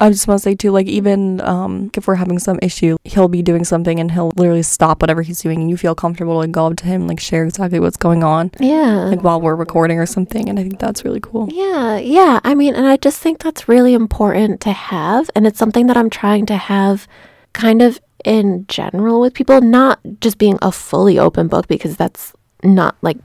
[0.00, 3.28] I just want to say too, like even um if we're having some issue, he'll
[3.28, 6.46] be doing something and he'll literally stop whatever he's doing and you feel comfortable to
[6.46, 8.50] go up to him and like share exactly what's going on.
[8.60, 9.06] yeah.
[9.06, 10.48] Like while we're recording or something.
[10.48, 11.48] And I think that's really cool.
[11.50, 12.38] Yeah, yeah.
[12.44, 15.30] I mean, and I just think that's really important to have.
[15.34, 17.08] And it's something that I'm trying to have
[17.52, 22.32] kind of in general with people, not just being a fully open book because that's
[22.62, 23.16] not like,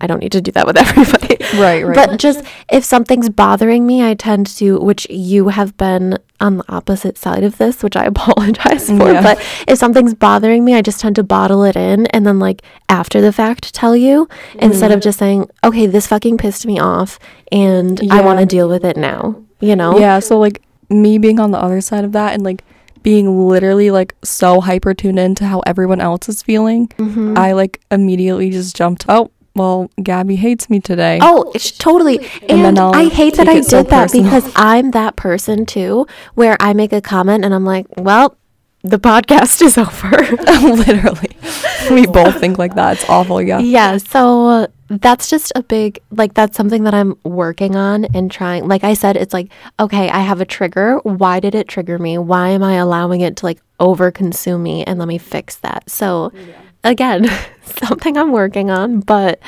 [0.00, 1.36] I don't need to do that with everybody.
[1.58, 1.94] Right, right.
[1.94, 6.64] But just if something's bothering me, I tend to, which you have been on the
[6.68, 9.12] opposite side of this, which I apologize for.
[9.12, 9.22] Yeah.
[9.22, 12.62] But if something's bothering me, I just tend to bottle it in and then, like,
[12.88, 17.18] after the fact, tell you instead of just saying, okay, this fucking pissed me off
[17.50, 19.98] and I want to deal with it now, you know?
[19.98, 22.64] Yeah, so like me being on the other side of that and like
[23.02, 27.36] being literally like so hyper tuned into how everyone else is feeling, mm-hmm.
[27.36, 31.18] I like immediately just jumped, oh, well, Gabby hates me today.
[31.20, 32.18] Oh, it's totally.
[32.48, 34.24] And And, then I'll hate that I it so did that personal.
[34.24, 38.36] because I'm that person too, where I make a comment and I'm like, well,
[38.82, 40.08] the podcast is over.
[40.76, 41.36] literally.
[41.90, 42.94] We both think like that.
[43.00, 43.58] It's awful, yeah.
[43.58, 43.96] yeah.
[43.98, 48.68] So uh, that's just a big, like, that's something that I'm working on and trying.
[48.68, 50.98] Like I said, it's like, okay, I have a trigger.
[51.02, 52.18] Why did it trigger me?
[52.18, 54.84] Why am I allowing it to like over consume me?
[54.84, 55.90] And let me fix that.
[55.90, 56.32] So,
[56.88, 57.26] again,
[57.62, 59.38] something I'm working on, but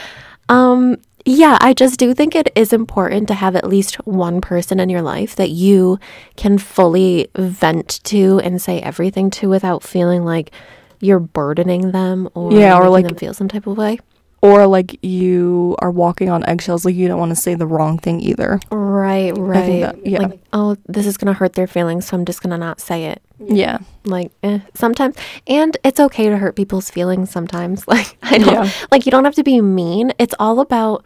[0.49, 4.81] um yeah, I just do think it is important to have at least one person
[4.81, 5.99] in your life that you
[6.37, 10.51] can fully vent to and say everything to without feeling like
[10.99, 13.99] you're burdening them or Yeah, or like- them feel some type of way.
[14.43, 17.99] Or like you are walking on eggshells like you don't want to say the wrong
[17.99, 19.81] thing either Right, right.
[19.81, 20.21] that- yeah.
[20.21, 23.23] Like, oh, this is gonna hurt their feelings, so I'm just gonna not say it.
[23.39, 27.85] yeah Like, eh, sometimes, and it's okay to hurt people's feelings sometimes.
[27.89, 28.71] Like, I don't, Yeah.
[28.91, 30.13] like, you don't have to be mean.
[30.19, 31.05] It's all about,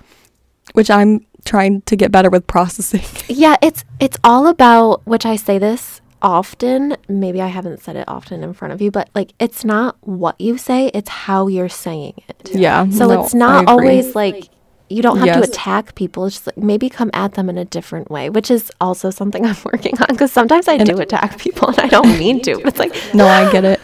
[0.72, 5.06] which i'm trying to get better with processing yeah, it's it's all about.
[5.06, 5.93] Which I say this
[6.24, 6.96] often.
[7.08, 10.40] Maybe I haven't said it often in front of you, but like, it's not what
[10.40, 12.50] you say; it's how you're saying it.
[12.52, 14.48] yeah So no, it's not always like
[14.88, 16.26] you don't have to attack people.
[16.26, 19.44] It's just like maybe come at them in a different way, which is also something
[19.50, 22.56] I'm working on because sometimes I do attack people and I don't mean to.
[22.56, 23.80] But it's like, no i get it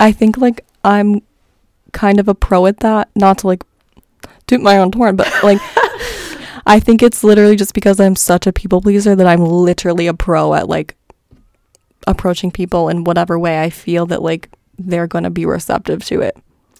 [0.00, 1.22] i think like i'm
[1.92, 3.62] kind of a pro at that not to like
[4.46, 5.60] toot my own horn but like
[6.66, 10.14] i think it's literally just because i'm such a people pleaser that i'm literally a
[10.14, 10.96] pro at like
[12.08, 16.20] approaching people in whatever way i feel that like they're going to be receptive to
[16.20, 16.36] it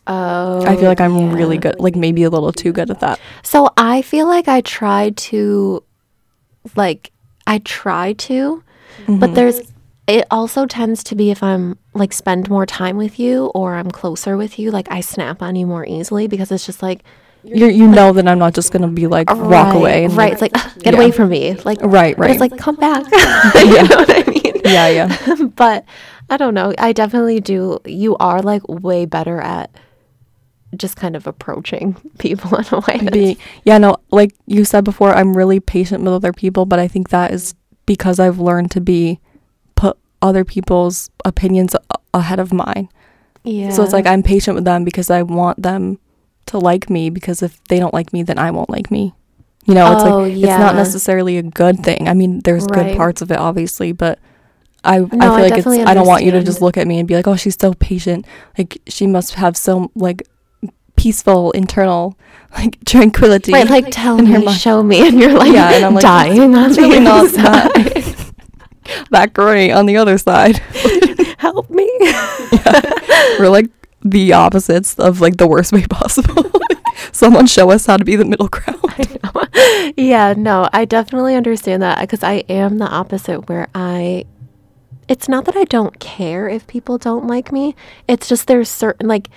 [0.06, 3.20] oh, i feel like i'm really good like maybe a little too good at that
[3.42, 5.82] So I feel like I try to,
[6.76, 7.12] like,
[7.46, 8.62] I try to,
[9.06, 9.18] Mm-hmm.
[9.20, 9.60] but there's.
[10.08, 13.90] It also tends to be if I'm like spend more time with you or I'm
[13.90, 17.04] closer with you, like I snap on you more easily because it's just like
[17.44, 20.32] you you know that i'm not just going to be like walk away and right.
[20.32, 20.98] It's like get Yeah.
[20.98, 23.04] away from me, like right right it's like come back.
[23.54, 24.47] you know what I mean?
[24.64, 25.84] Yeah yeah but
[26.30, 26.74] I don't know.
[26.78, 27.78] I definitely do.
[27.86, 29.70] You are like way better at
[30.76, 32.98] just kind of approaching people in a way.
[32.98, 36.78] That's, be yeah no like you said before i'm really patient with other people but
[36.78, 37.54] i think that is
[37.86, 39.18] because i've learned to be
[39.76, 42.90] put other people's opinions a- ahead of mine
[43.44, 43.70] yeah.
[43.70, 45.98] so it's like i'm patient with them because i want them
[46.44, 49.14] to like me because if they don't like me then i won't like me
[49.64, 52.88] you know it's Oh, like it's not necessarily a good thing i mean there's Right.
[52.88, 54.18] good parts of it obviously but
[54.84, 56.98] I, I feel I like it's I don't want you to just look at me
[56.98, 58.26] and be like, oh, she's so patient.
[58.56, 60.22] Like she must have some like
[60.96, 62.16] peaceful internal
[62.58, 63.52] like tranquility.
[63.52, 64.58] right, like tell in her me, mind.
[64.58, 68.32] show me, and you're like, Yeah, and I'm like, dying on the really not that
[69.10, 70.56] that great on the other side.
[71.38, 71.88] Help me.
[73.38, 73.66] We're like
[74.02, 76.50] the opposites of like the worst way possible.
[77.12, 79.94] Someone show us how to be the middle ground.
[79.96, 84.24] yeah, no, I definitely understand that because I am the opposite where I
[85.08, 87.74] it's not that I don't care if people don't like me.
[88.06, 89.28] It's just there's certain like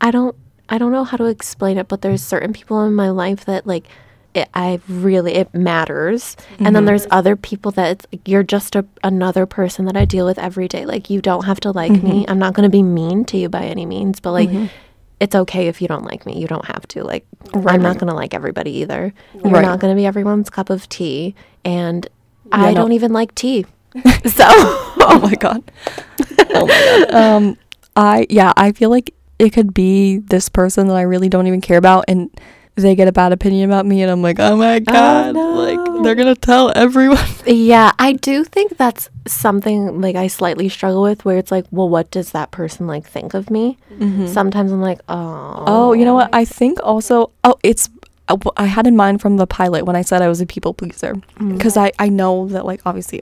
[0.00, 0.36] I don't
[0.68, 3.66] I don't know how to explain it, but there's certain people in my life that
[3.66, 3.86] like
[4.34, 6.86] it, I really it matters, and then mm-hmm.
[6.86, 10.68] there's other people that it's, you're just a, another person that I deal with every
[10.68, 10.86] day.
[10.86, 11.98] Like you don't have to like me.
[11.98, 12.30] Mm-hmm.
[12.30, 14.66] I'm not going to be mean to you by any means, but like mm-hmm.
[15.18, 16.38] it's okay if you don't like me.
[16.40, 17.02] You don't have to.
[17.02, 19.12] Like I'm not going to like everybody either.
[19.34, 19.62] You're Right.
[19.62, 22.06] not going to be everyone's cup of tea, and
[22.46, 22.82] Yeah, I no.
[22.82, 23.66] don't even like tea.
[24.26, 25.62] so oh my god.
[26.50, 27.14] Oh my god.
[27.14, 27.58] Um
[27.96, 31.60] I yeah, I feel like it could be this person that I really don't even
[31.60, 32.30] care about and
[32.76, 35.52] they get a bad opinion about me and I'm like, "Oh my god." no.
[35.52, 37.18] Like they're going to tell everyone.
[37.46, 41.88] Yeah, I do think that's something like I slightly struggle with where it's like, well,
[41.88, 43.76] what does that person like think of me?
[44.26, 45.64] Sometimes I'm like, oh.
[45.66, 46.30] Oh, you know what?
[46.32, 47.88] I think also oh, it's
[48.28, 50.74] uh, I had in mind from the pilot when I said I was a people
[50.74, 53.20] pleaser because I I know that like obviously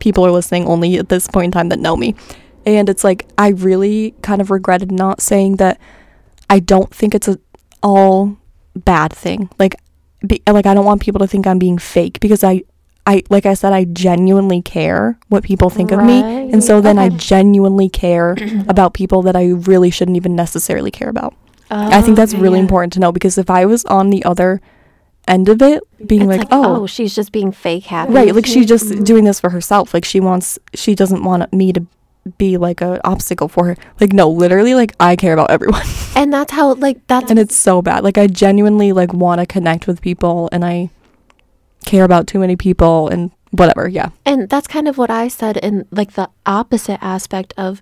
[0.00, 2.14] people are listening only at this point in time that know me.
[2.66, 5.80] And it's like I really kind of regretted not saying that
[6.48, 7.38] I don't think it's a
[7.82, 8.36] all
[8.74, 9.48] bad thing.
[9.58, 9.76] Like
[10.26, 12.62] be, like I don't want people to think I'm being fake because I
[13.06, 16.20] I like I said I genuinely care what people think of me.
[16.20, 18.36] And so then I genuinely care
[18.68, 21.34] about people that I really shouldn't even necessarily care about.
[21.70, 22.64] I think that's oh, really yeah.
[22.64, 24.60] important to know because if I was on the other
[25.30, 26.82] end of it being It's like, oh.
[26.82, 28.12] oh, she's just being fake happy.
[28.12, 29.04] right, like she's just mm-hmm.
[29.04, 29.94] doing this for herself.
[29.94, 31.86] Like she wants, she doesn't want me to
[32.38, 33.76] be like a obstacle for her.
[34.00, 35.82] Like no, literally, like I care about everyone,
[36.16, 38.04] And that's how, like, that's and it's so bad.
[38.04, 40.90] Like I genuinely like want to connect with people, and I
[41.84, 43.88] care about too many people, and whatever.
[43.88, 47.80] Yeah, And that's kind of what I said in like the opposite aspect of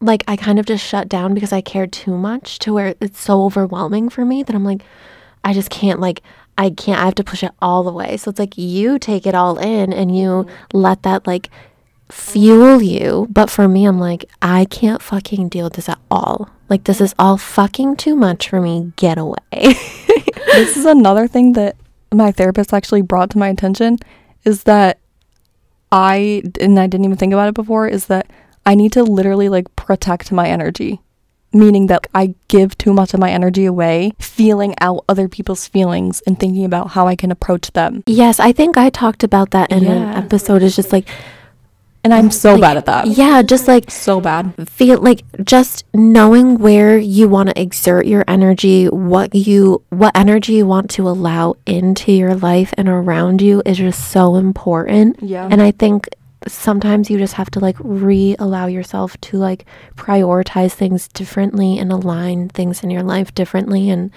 [0.00, 3.20] like I kind of just shut down because I cared too much to where it's
[3.20, 4.82] so overwhelming for me that I'm like
[5.44, 6.22] I just can't like
[6.56, 8.16] I can't I have to push it all the way.
[8.16, 10.76] So it's like you take it all in and you mm-hmm.
[10.76, 11.50] let that like
[12.10, 13.26] fuel you.
[13.30, 16.50] But for me I'm like I can't fucking deal with this at all.
[16.68, 18.92] Like this is all fucking too much for me.
[18.96, 19.38] Get away.
[19.52, 21.76] this is another thing that
[22.12, 23.98] my therapist actually brought to my attention
[24.44, 24.98] is that
[25.90, 28.30] I and I didn't even think about it before is that
[28.66, 31.00] I need to literally like protect my energy.
[31.54, 36.20] Meaning that I give too much of my energy away, feeling out other people's feelings
[36.26, 38.02] and thinking about how I can approach them.
[38.06, 40.62] Yes, I think I talked about that in an episode.
[40.62, 41.08] Is just like
[42.04, 43.06] And I'm so bad at that.
[43.06, 44.68] Yeah, just like So bad.
[44.68, 50.54] feel like just knowing where you want to exert your energy, what you what energy
[50.54, 55.22] you want to allow into your life and around you is just so important.
[55.22, 55.48] Yeah.
[55.50, 56.08] And I think
[56.46, 59.64] sometimes you just have to like re-allow yourself to like
[59.96, 64.10] prioritize things differently and align things in your life differently and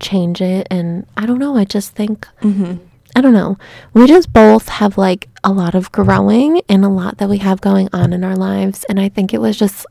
[0.00, 2.74] change it and I don't know, I just think Mm-hmm.
[3.16, 3.56] I don't know.
[3.92, 7.60] We just both have like a lot of growing and a lot that we have
[7.60, 8.84] going on in our lives.
[8.88, 9.86] And I think it was just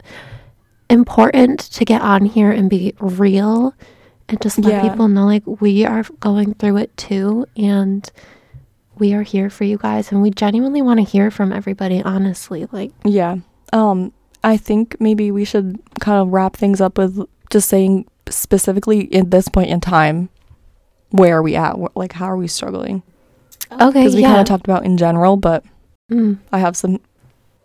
[0.89, 3.73] important to get on here and be real
[4.29, 4.89] and just let Yeah.
[4.89, 7.45] people know like we are going through it too.
[7.55, 8.09] And
[8.99, 10.11] we are here for you guys.
[10.11, 12.67] And we genuinely want to hear from everybody, honestly.
[12.71, 13.37] Like, Yeah.
[13.71, 19.13] Um, I think maybe we should kind of wrap things up with just saying specifically
[19.15, 20.29] at this point in time,
[21.09, 21.95] where are we at?
[21.95, 23.03] Like, how are we struggling?
[23.71, 24.29] okay, Because we yeah.
[24.29, 25.63] kind of talked about in general, but
[26.11, 26.37] Mm.
[26.51, 26.99] I have some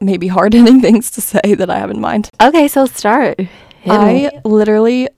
[0.01, 2.31] maybe hard hitting things to say that I have in mind.
[2.41, 3.38] Okay, so start.
[3.41, 3.49] Hit
[3.87, 4.29] me.
[4.29, 5.09] I literally,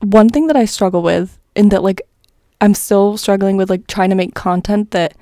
[0.00, 2.00] one thing that I struggle with, in that like,
[2.62, 5.14] I'm still struggling with like trying to make content that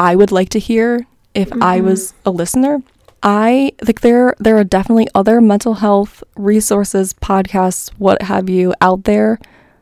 [0.00, 1.84] I would like to hear if I Mhm.
[1.84, 2.82] was a listener.
[3.22, 9.04] I think there there are definitely other mental health resources, podcasts, what have you, out
[9.04, 9.38] there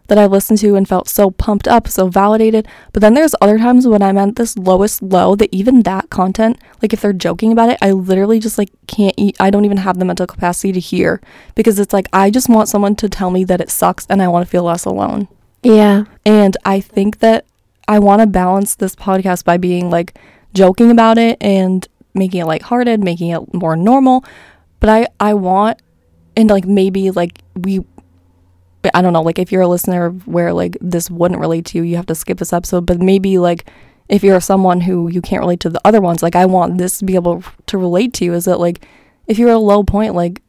[0.09, 2.66] that I listened to and felt so pumped up, so validated.
[2.92, 6.59] But then there's other times when I'm at this lowest low that even that content,
[6.83, 9.37] like if they're joking about it, I literally just like can't eat.
[9.38, 11.20] I don't even have the mental capacity to hear
[11.54, 14.28] because it's like I just want someone to tell me that it sucks and I
[14.28, 15.28] want to feel less alone.
[15.62, 16.04] yeah.
[16.24, 17.44] And I think that
[17.88, 20.18] I want to balance this podcast by being like
[20.53, 24.24] joking about it and making it lighthearted, making it more normal.
[24.79, 25.81] But I I want
[26.37, 27.81] and like maybe like we
[28.94, 31.85] I don't know, like if you're a listener where like this wouldn't relate to you,
[31.85, 33.68] you have to skip this episode, but maybe like
[34.09, 36.98] if you're someone who you can't relate to the other ones, like I want this
[36.98, 38.87] to be able to relate to you is that like
[39.27, 40.42] if you're at a low point, like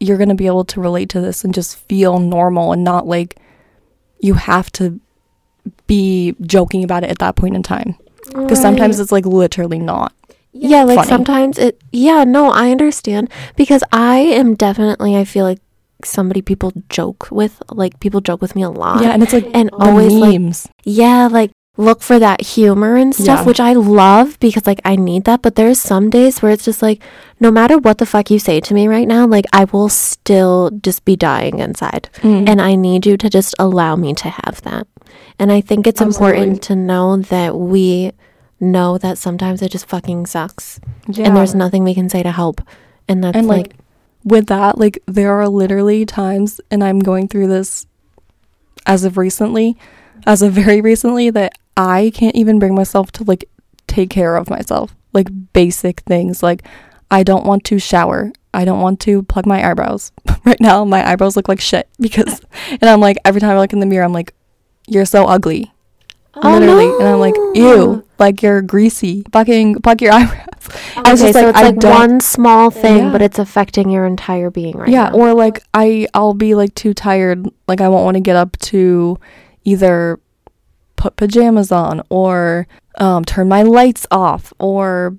[0.00, 3.06] you're going to be able to relate to this and just feel normal and not
[3.06, 3.38] like
[4.20, 5.00] you have to
[5.86, 7.96] be joking about it at that point in time
[8.32, 10.12] because sometimes it's like literally not
[10.52, 11.08] yeah like funny.
[11.08, 15.58] sometimes it yeah no i understand because i am definitely i feel like
[16.04, 19.46] somebody people joke with like people joke with me a lot yeah and it's like
[19.54, 20.40] and always like
[20.84, 23.44] yeah like look for that humor and stuff Yeah.
[23.44, 26.82] which i love because like i need that but there's some days where it's just
[26.82, 27.00] like
[27.38, 30.70] no matter what the fuck you say to me right now like i will still
[30.82, 32.48] just be dying inside Mm.
[32.48, 34.86] and I need you to just allow me to have that.
[35.38, 36.38] And I think it's Absolutely.
[36.38, 38.12] important to know that we
[38.58, 41.24] know that sometimes it just fucking sucks yeah.
[41.24, 42.60] and there's nothing we can say to help.
[43.08, 43.76] And that's and like, like
[44.24, 47.86] with that like there are literally times and i'm going through this
[48.86, 49.76] as of recently
[50.26, 53.48] as of very recently that i can't even bring myself to like
[53.86, 56.62] take care of myself like basic things like
[57.10, 60.12] i don't want to shower i don't want to plug my eyebrows
[60.44, 63.72] right now my eyebrows look like shit because and i'm like every time i look
[63.72, 64.34] in the mirror i'm like
[64.86, 65.72] you're so ugly
[66.34, 70.46] Oh, literally and i'm like ew like you're greasy fucking plug your eyebrows
[70.96, 73.10] I was okay, just so like, it's like one small thing, Yeah.
[73.12, 75.14] but it's affecting your entire being right yeah now.
[75.16, 78.56] or like i i'll be like too tired like i won't want to get up
[78.58, 79.18] to
[79.64, 80.20] either
[80.96, 82.66] put pajamas on or
[82.98, 85.16] um, turn my lights off or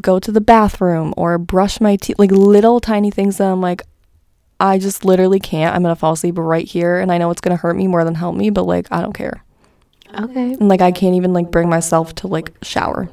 [0.00, 3.82] go to the bathroom or brush my teeth like little tiny things that i'm like
[4.60, 7.56] i just literally can't i'm gonna fall asleep right here and i know it's gonna
[7.56, 9.42] hurt me more than help me but like i don't care
[10.20, 10.52] okay.
[10.54, 13.08] and like i can't even like bring myself to like shower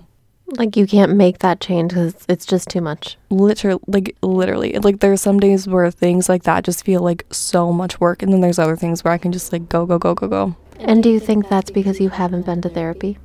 [0.58, 3.18] Like you can't make that change because it's just too much.
[3.30, 7.72] literally like literally like there's some days where things like that just feel like so
[7.74, 10.14] much work and then there's other things where i can just like go go go
[10.14, 13.18] go go And do you think that's because you haven't been to therapy?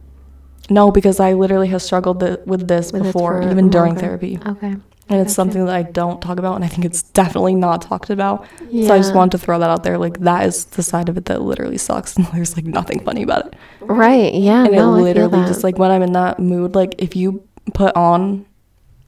[0.68, 4.74] no because i literally have struggled th- with this With before even during therapy Okay.
[5.11, 5.35] And it's Okay.
[5.35, 8.87] something that i don't talk about and i think it's definitely not talked about Yeah.
[8.88, 11.16] so i just wanted to throw that out there like that is the side of
[11.18, 14.33] it that literally sucks and there's like nothing funny about it Right.
[14.35, 14.64] Yeah.
[14.64, 17.42] and no, it literally just like when i'm in that mood like if you
[17.75, 18.46] put on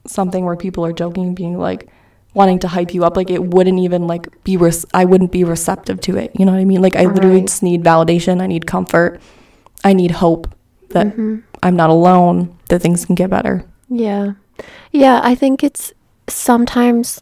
[0.05, 1.89] something where people are joking being like
[2.33, 5.43] wanting to hype you up like it wouldn't even like be res- i wouldn't be
[5.43, 7.47] receptive to it you know what i mean like i literally Right.
[7.47, 9.21] just need validation i need comfort
[9.83, 10.47] i need hope
[10.89, 11.43] that Mhm.
[11.61, 14.33] i'm not alone that things can get better Yeah.
[14.91, 15.93] Yeah, I think it's
[16.27, 17.21] sometimes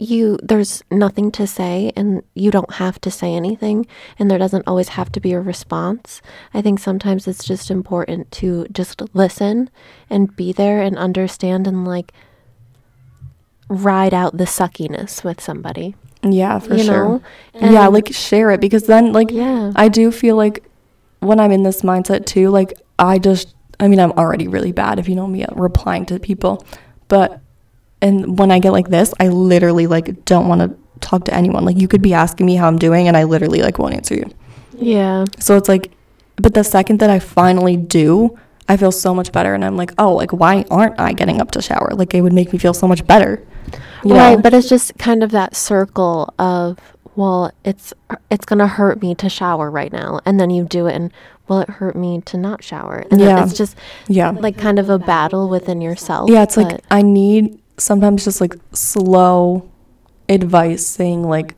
[0.00, 3.84] you there's nothing to say and you don't have to say anything
[4.16, 6.22] and there doesn't always have to be a response.
[6.54, 9.70] I think sometimes it's just important to just listen
[10.08, 12.12] and be there and understand and like
[13.68, 15.94] ride out the suckiness with somebody.
[16.22, 17.20] yeah for you sure
[17.54, 19.72] yeah like share it because then like yeah.
[19.76, 20.68] I do feel like
[21.20, 24.98] when I'm in this mindset too, like I just, I mean, I'm already really bad
[24.98, 26.64] if you know me at replying to people,
[27.08, 27.40] but
[28.00, 31.64] And when I get like this, I literally like don't want to talk to anyone.
[31.64, 34.14] Like you could be asking me how I'm doing and I literally like won't answer
[34.14, 34.30] you.
[34.76, 35.24] Yeah.
[35.40, 35.90] So it's like
[36.36, 39.92] but the second that I finally do, I feel so much better and I'm like,
[39.98, 41.90] "Oh, like why aren't I getting up to shower?
[41.94, 43.42] Like it would make me feel so much better."
[44.04, 44.42] You right, know?
[44.42, 46.78] but it's just kind of that circle of
[47.16, 47.92] well, it's
[48.30, 51.12] it's gonna hurt me to shower right now, and then you do it, and
[51.48, 53.42] well, it hurt me to not shower, and Yeah.
[53.44, 53.76] it's just
[54.08, 54.30] yeah.
[54.30, 56.30] like kind of a battle within yourself.
[56.30, 59.68] Yeah, it's like I need sometimes just like slow
[60.28, 61.54] advice saying like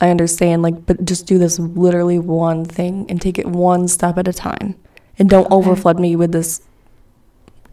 [0.00, 4.18] I understand like but just do this literally one thing and take it one step
[4.18, 4.74] at a time.
[5.18, 5.54] And don't Okay.
[5.70, 6.60] overflood me with this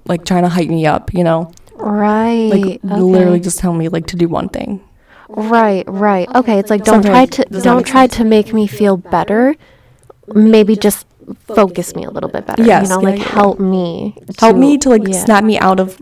[0.05, 1.51] like trying to hype me up, you know?
[1.75, 2.79] right, Like okay.
[2.83, 4.81] literally just tell me like to do one thing.
[5.29, 6.27] right, right.
[6.35, 9.55] Okay, it's like don't Something try to don't try to make me feel better.
[10.35, 11.05] Maybe just
[11.45, 12.63] focus me a little bit better.
[12.63, 13.29] Yes, you know, yeah, like yeah.
[13.29, 14.15] help me.
[14.39, 15.23] Help me to like yeah.
[15.23, 16.01] snap me out of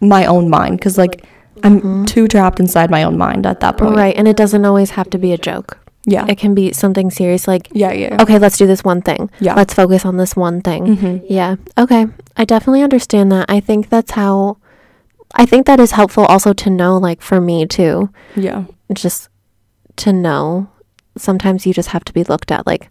[0.00, 1.24] my own mind cuz like
[1.64, 2.06] I'm Mhm.
[2.06, 3.96] too trapped inside my own mind at that point.
[3.96, 5.78] Right, and it doesn't always have to be a joke.
[6.06, 6.24] Yeah.
[6.28, 8.16] It can be something serious like Yeah, yeah.
[8.22, 9.28] okay, let's do this one thing.
[9.40, 9.54] Yeah.
[9.54, 10.96] Let's focus on this one thing.
[10.96, 11.22] Mhm.
[11.28, 11.56] Yeah.
[11.76, 12.06] Okay.
[12.36, 13.46] I definitely understand that.
[13.48, 14.56] I think that's how
[15.34, 18.08] I think that is helpful also to know like for me too.
[18.36, 18.64] Yeah.
[18.92, 19.28] Just
[19.96, 20.68] to know
[21.18, 22.88] sometimes you just have to be looked at like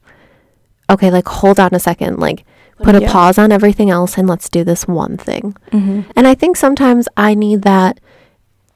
[0.89, 2.43] okay, like hold on a second, like
[2.81, 3.11] put a Yeah.
[3.11, 5.55] pause on everything else and let's do this one thing.
[5.71, 6.05] Mhm.
[6.15, 7.99] And I think sometimes I need that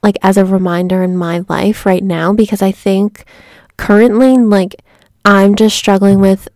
[0.04, 3.24] like as a reminder in my life right now because I think
[3.78, 4.82] currently like
[5.24, 6.48] I'm just struggling with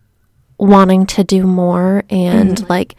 [0.58, 2.68] wanting to do more and Mhm.
[2.68, 2.96] like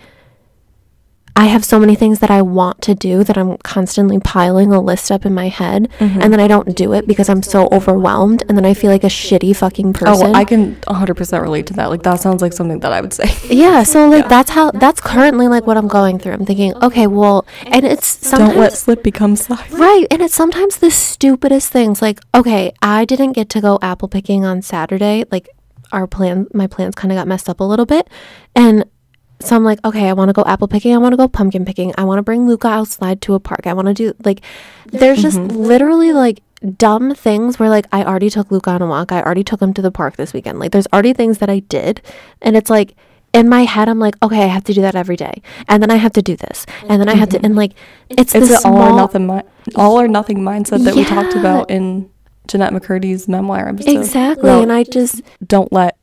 [1.37, 4.81] I have so many things that I want to do that I'm constantly piling a
[4.81, 6.17] list up in my head Mhm.
[6.23, 9.03] and then I don't do it because I'm so overwhelmed and then I feel like
[9.03, 10.27] a shitty fucking person.
[10.27, 11.91] Oh, I can 100% relate to that.
[11.91, 13.29] Like that sounds like something that I would say.
[13.53, 14.27] yeah, so like Yeah.
[14.29, 16.33] that's how that's currently like what I'm going through.
[16.33, 19.71] I'm thinking, okay, well, and it's sometimes Don't let slip become slide.
[19.71, 20.07] Right.
[20.09, 22.01] And it's sometimes the stupidest things.
[22.01, 25.23] Like, okay, I didn't get to go apple picking on Saturday.
[25.31, 25.49] Like,
[25.91, 28.09] our plan, my plans kind of got messed up a little bit.
[28.55, 28.85] And
[29.39, 30.93] so I'm like, okay, I want to go apple picking.
[30.93, 31.93] I want to go pumpkin picking.
[31.97, 33.67] I want to bring Luca outside to a park.
[33.67, 34.41] I want to do, like,
[34.87, 35.55] there's just mm-hmm.
[35.55, 36.41] literally like
[36.77, 39.11] dumb things where, like, I already took Luca on a walk.
[39.11, 40.59] I already took him to the park this weekend.
[40.59, 42.01] Like, there's already things that I did.
[42.41, 42.95] And it's like,
[43.33, 45.91] in my head, I'm like, okay, I have to do that every day, and then
[45.91, 48.15] I have to do this, and then I have to, and like, mm-hmm.
[48.17, 49.41] it's, It's the an all or nothing mi-
[49.75, 52.09] all or nothing mindset that we talked about in
[52.47, 53.97] Jennette McCurdy's memoir episode.
[53.97, 54.49] Exactly.
[54.49, 55.97] About And I just, don't let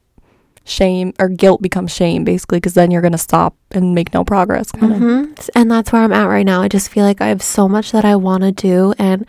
[0.65, 4.25] shame or guilt becomes shame basically because then you're going to stop and make no
[4.25, 4.73] progress.
[4.73, 4.99] kind of.
[4.99, 5.51] Mhm.
[5.55, 6.63] and that's where I'm at right now.
[6.63, 9.27] I just feel like I have so much that I want to do, and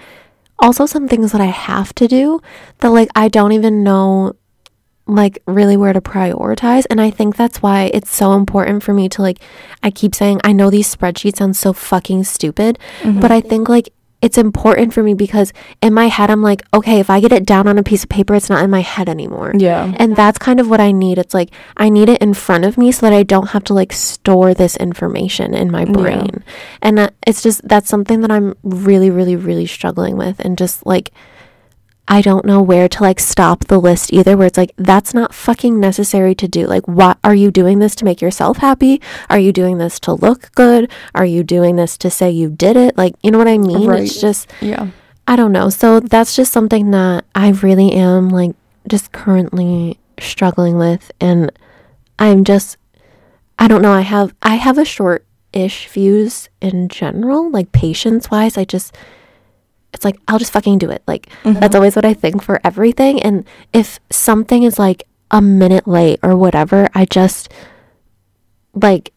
[0.59, 2.39] also some things that I have to do
[2.79, 4.33] that, like, I don't even know,
[5.07, 6.85] like, really where to prioritize.
[6.89, 9.39] And I think that's why it's so important for me to, like,
[9.83, 13.19] I keep saying, I know these spreadsheets sound so fucking stupid, Mm-hmm.
[13.19, 13.89] but I think, like,
[14.21, 17.45] it's important for me because in my head, I'm like, okay, if I get it
[17.45, 19.53] down on a piece of paper, it's not in my head anymore.
[19.55, 19.93] Yeah.
[19.97, 21.17] And that's kind of what I need.
[21.17, 23.73] It's like I need it in front of me so that I don't have to
[23.73, 25.91] like store this information in my Yeah.
[25.91, 26.43] brain.
[26.81, 30.85] And uh, it's just that's something that I'm really really really struggling with and just
[30.85, 31.11] like
[32.07, 35.33] I don't know where to like stop the list either where it's like that's not
[35.33, 36.67] fucking necessary to do.
[36.67, 39.01] Like what are you doing this to make yourself happy?
[39.29, 40.91] Are you doing this to look good?
[41.15, 42.97] Are you doing this to say you did it?
[42.97, 43.87] Like, you know what I mean?
[43.87, 44.03] Right.
[44.03, 44.89] It's just Yeah.
[45.27, 45.69] I don't know.
[45.69, 48.55] So that's just something that I really am like
[48.87, 51.51] just currently struggling with and
[52.19, 52.77] I'm just
[53.57, 58.57] I don't know, I have I have a short-ish fuse in general, like patience-wise.
[58.57, 58.95] I just
[59.95, 61.01] it's like I'll just fucking do it.
[61.07, 61.59] Like mm-hmm.
[61.59, 63.43] that's always what I think for everything and
[63.73, 67.51] if something is like a minute late or whatever, I just
[68.75, 69.11] like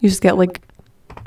[0.00, 0.60] You just get like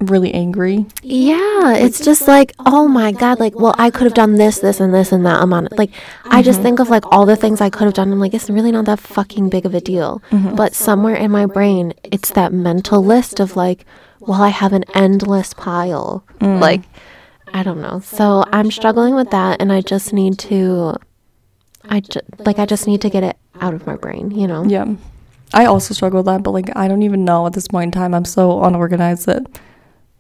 [0.02, 0.86] really angry.
[1.02, 4.60] Yeah, it's just like, oh, oh my God, like, well, I could have done this,
[4.60, 5.78] this, and this, and that amount.
[5.78, 5.92] Like,
[6.26, 6.64] I just mm-hmm.
[6.64, 8.12] think of like all the things I could have done.
[8.12, 10.22] I'm like, it's really not that fucking big of a deal.
[10.32, 10.56] Mm-hmm.
[10.56, 13.86] But somewhere in my brain, it's that mental list of like,
[14.20, 16.26] well, I have an endless pile.
[16.40, 16.60] Mm.
[16.60, 16.82] Like,
[17.54, 18.00] I don't know.
[18.00, 20.96] So I'm struggling with that, and I just need to,
[21.86, 24.64] I just, like, I just need to get it out of my brain, you know?
[24.66, 24.96] Yeah.
[25.54, 28.00] I also struggle with that, but like I don't even know at this point in
[28.00, 28.14] time.
[28.14, 29.46] I'm so unorganized that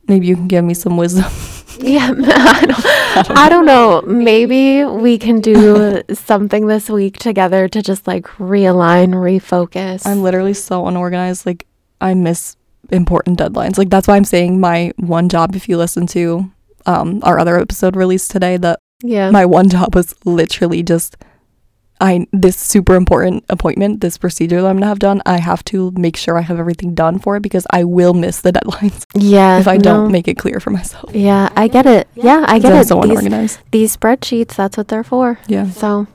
[0.08, 1.26] maybe you can give me some wisdom.
[1.80, 4.04] Yeah, I don't, I don't know.
[4.04, 10.06] Maybe we can do something this week together to just like realign, refocus.
[10.06, 11.48] I'm literally so unorganized.
[11.48, 11.66] Like
[12.00, 12.58] I miss
[12.92, 13.80] important deadlines.
[13.80, 15.56] Like that's why I'm saying my one job.
[15.56, 16.52] If you listen to
[16.86, 19.32] um our other episode released today, that yeah.
[19.32, 21.18] my one job was literally just
[22.02, 25.92] I this super important appointment, this procedure that I'm gonna have done, I have to
[25.92, 29.60] make sure I have everything done for it because I will miss the deadlines Yeah.
[29.60, 29.84] if I no.
[29.84, 31.12] don't make it clear for myself.
[31.16, 32.08] Yeah, I get it.
[32.16, 32.88] Yeah, I get it.
[32.88, 35.40] so These, these spreadsheets, that's what they're for.
[35.48, 35.70] Yeah.
[35.70, 36.08] So,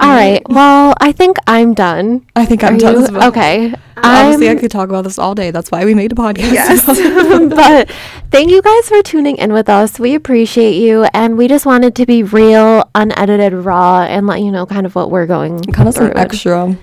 [0.00, 0.42] all right.
[0.48, 2.26] Um, well, I think I'm done.
[2.36, 3.04] I think I'm Are done you?
[3.04, 3.28] as well.
[3.28, 3.74] Okay.
[3.98, 5.50] Obviously, I I'm- could talk about this all day.
[5.50, 6.52] That's why we made a podcast.
[6.52, 6.84] Yes.
[7.50, 7.90] but
[8.30, 9.98] thank you guys for tuning in with us.
[9.98, 11.04] We appreciate you.
[11.14, 14.94] And we just wanted to be real, unedited, raw, and let you know kind of
[14.94, 16.76] what we're going kind of some extra,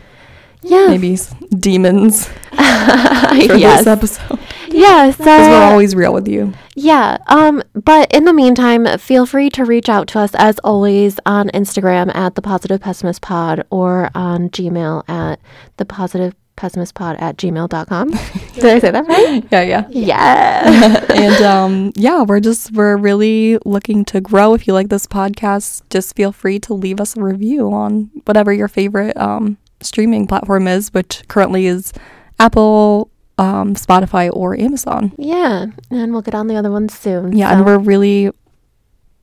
[0.64, 0.88] Yeah.
[0.90, 1.18] maybe
[1.58, 3.80] demons for yes.
[3.80, 4.40] this episode.
[4.74, 5.12] Yeah.
[5.12, 6.54] So, we're always real with you.
[6.76, 7.18] yeah.
[7.28, 11.50] Um, but in the meantime, feel free to reach out to us as always on
[11.50, 15.40] Instagram at the Positive Pessimist Pod or on Gmail at
[15.78, 18.10] the Positive Pessimist Pod at gmail.com.
[18.54, 19.44] Did I say that right?
[19.52, 19.88] Yeah, yeah.
[19.90, 21.06] Yeah.
[21.14, 24.54] and um, yeah, we're just we're really looking to grow.
[24.54, 28.54] If you like this podcast, just feel free to leave us a review on whatever
[28.54, 31.92] your favorite um, streaming platform is, which currently is
[32.40, 35.14] Apple, um, Spotify, or Amazon.
[35.18, 35.68] yeah.
[35.90, 37.36] And we'll get on the other ones soon.
[37.36, 37.56] Yeah, so.
[37.58, 38.32] and we're really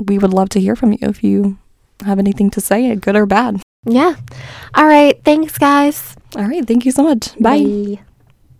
[0.04, 1.58] we would love to hear from you if you
[2.04, 3.60] have anything to say, good or bad.
[3.84, 4.14] Yeah.
[4.74, 5.22] All right.
[5.24, 6.16] Thanks, guys.
[6.36, 7.34] All right, thank you so much.
[7.38, 7.64] Bye.
[7.64, 8.00] Bye.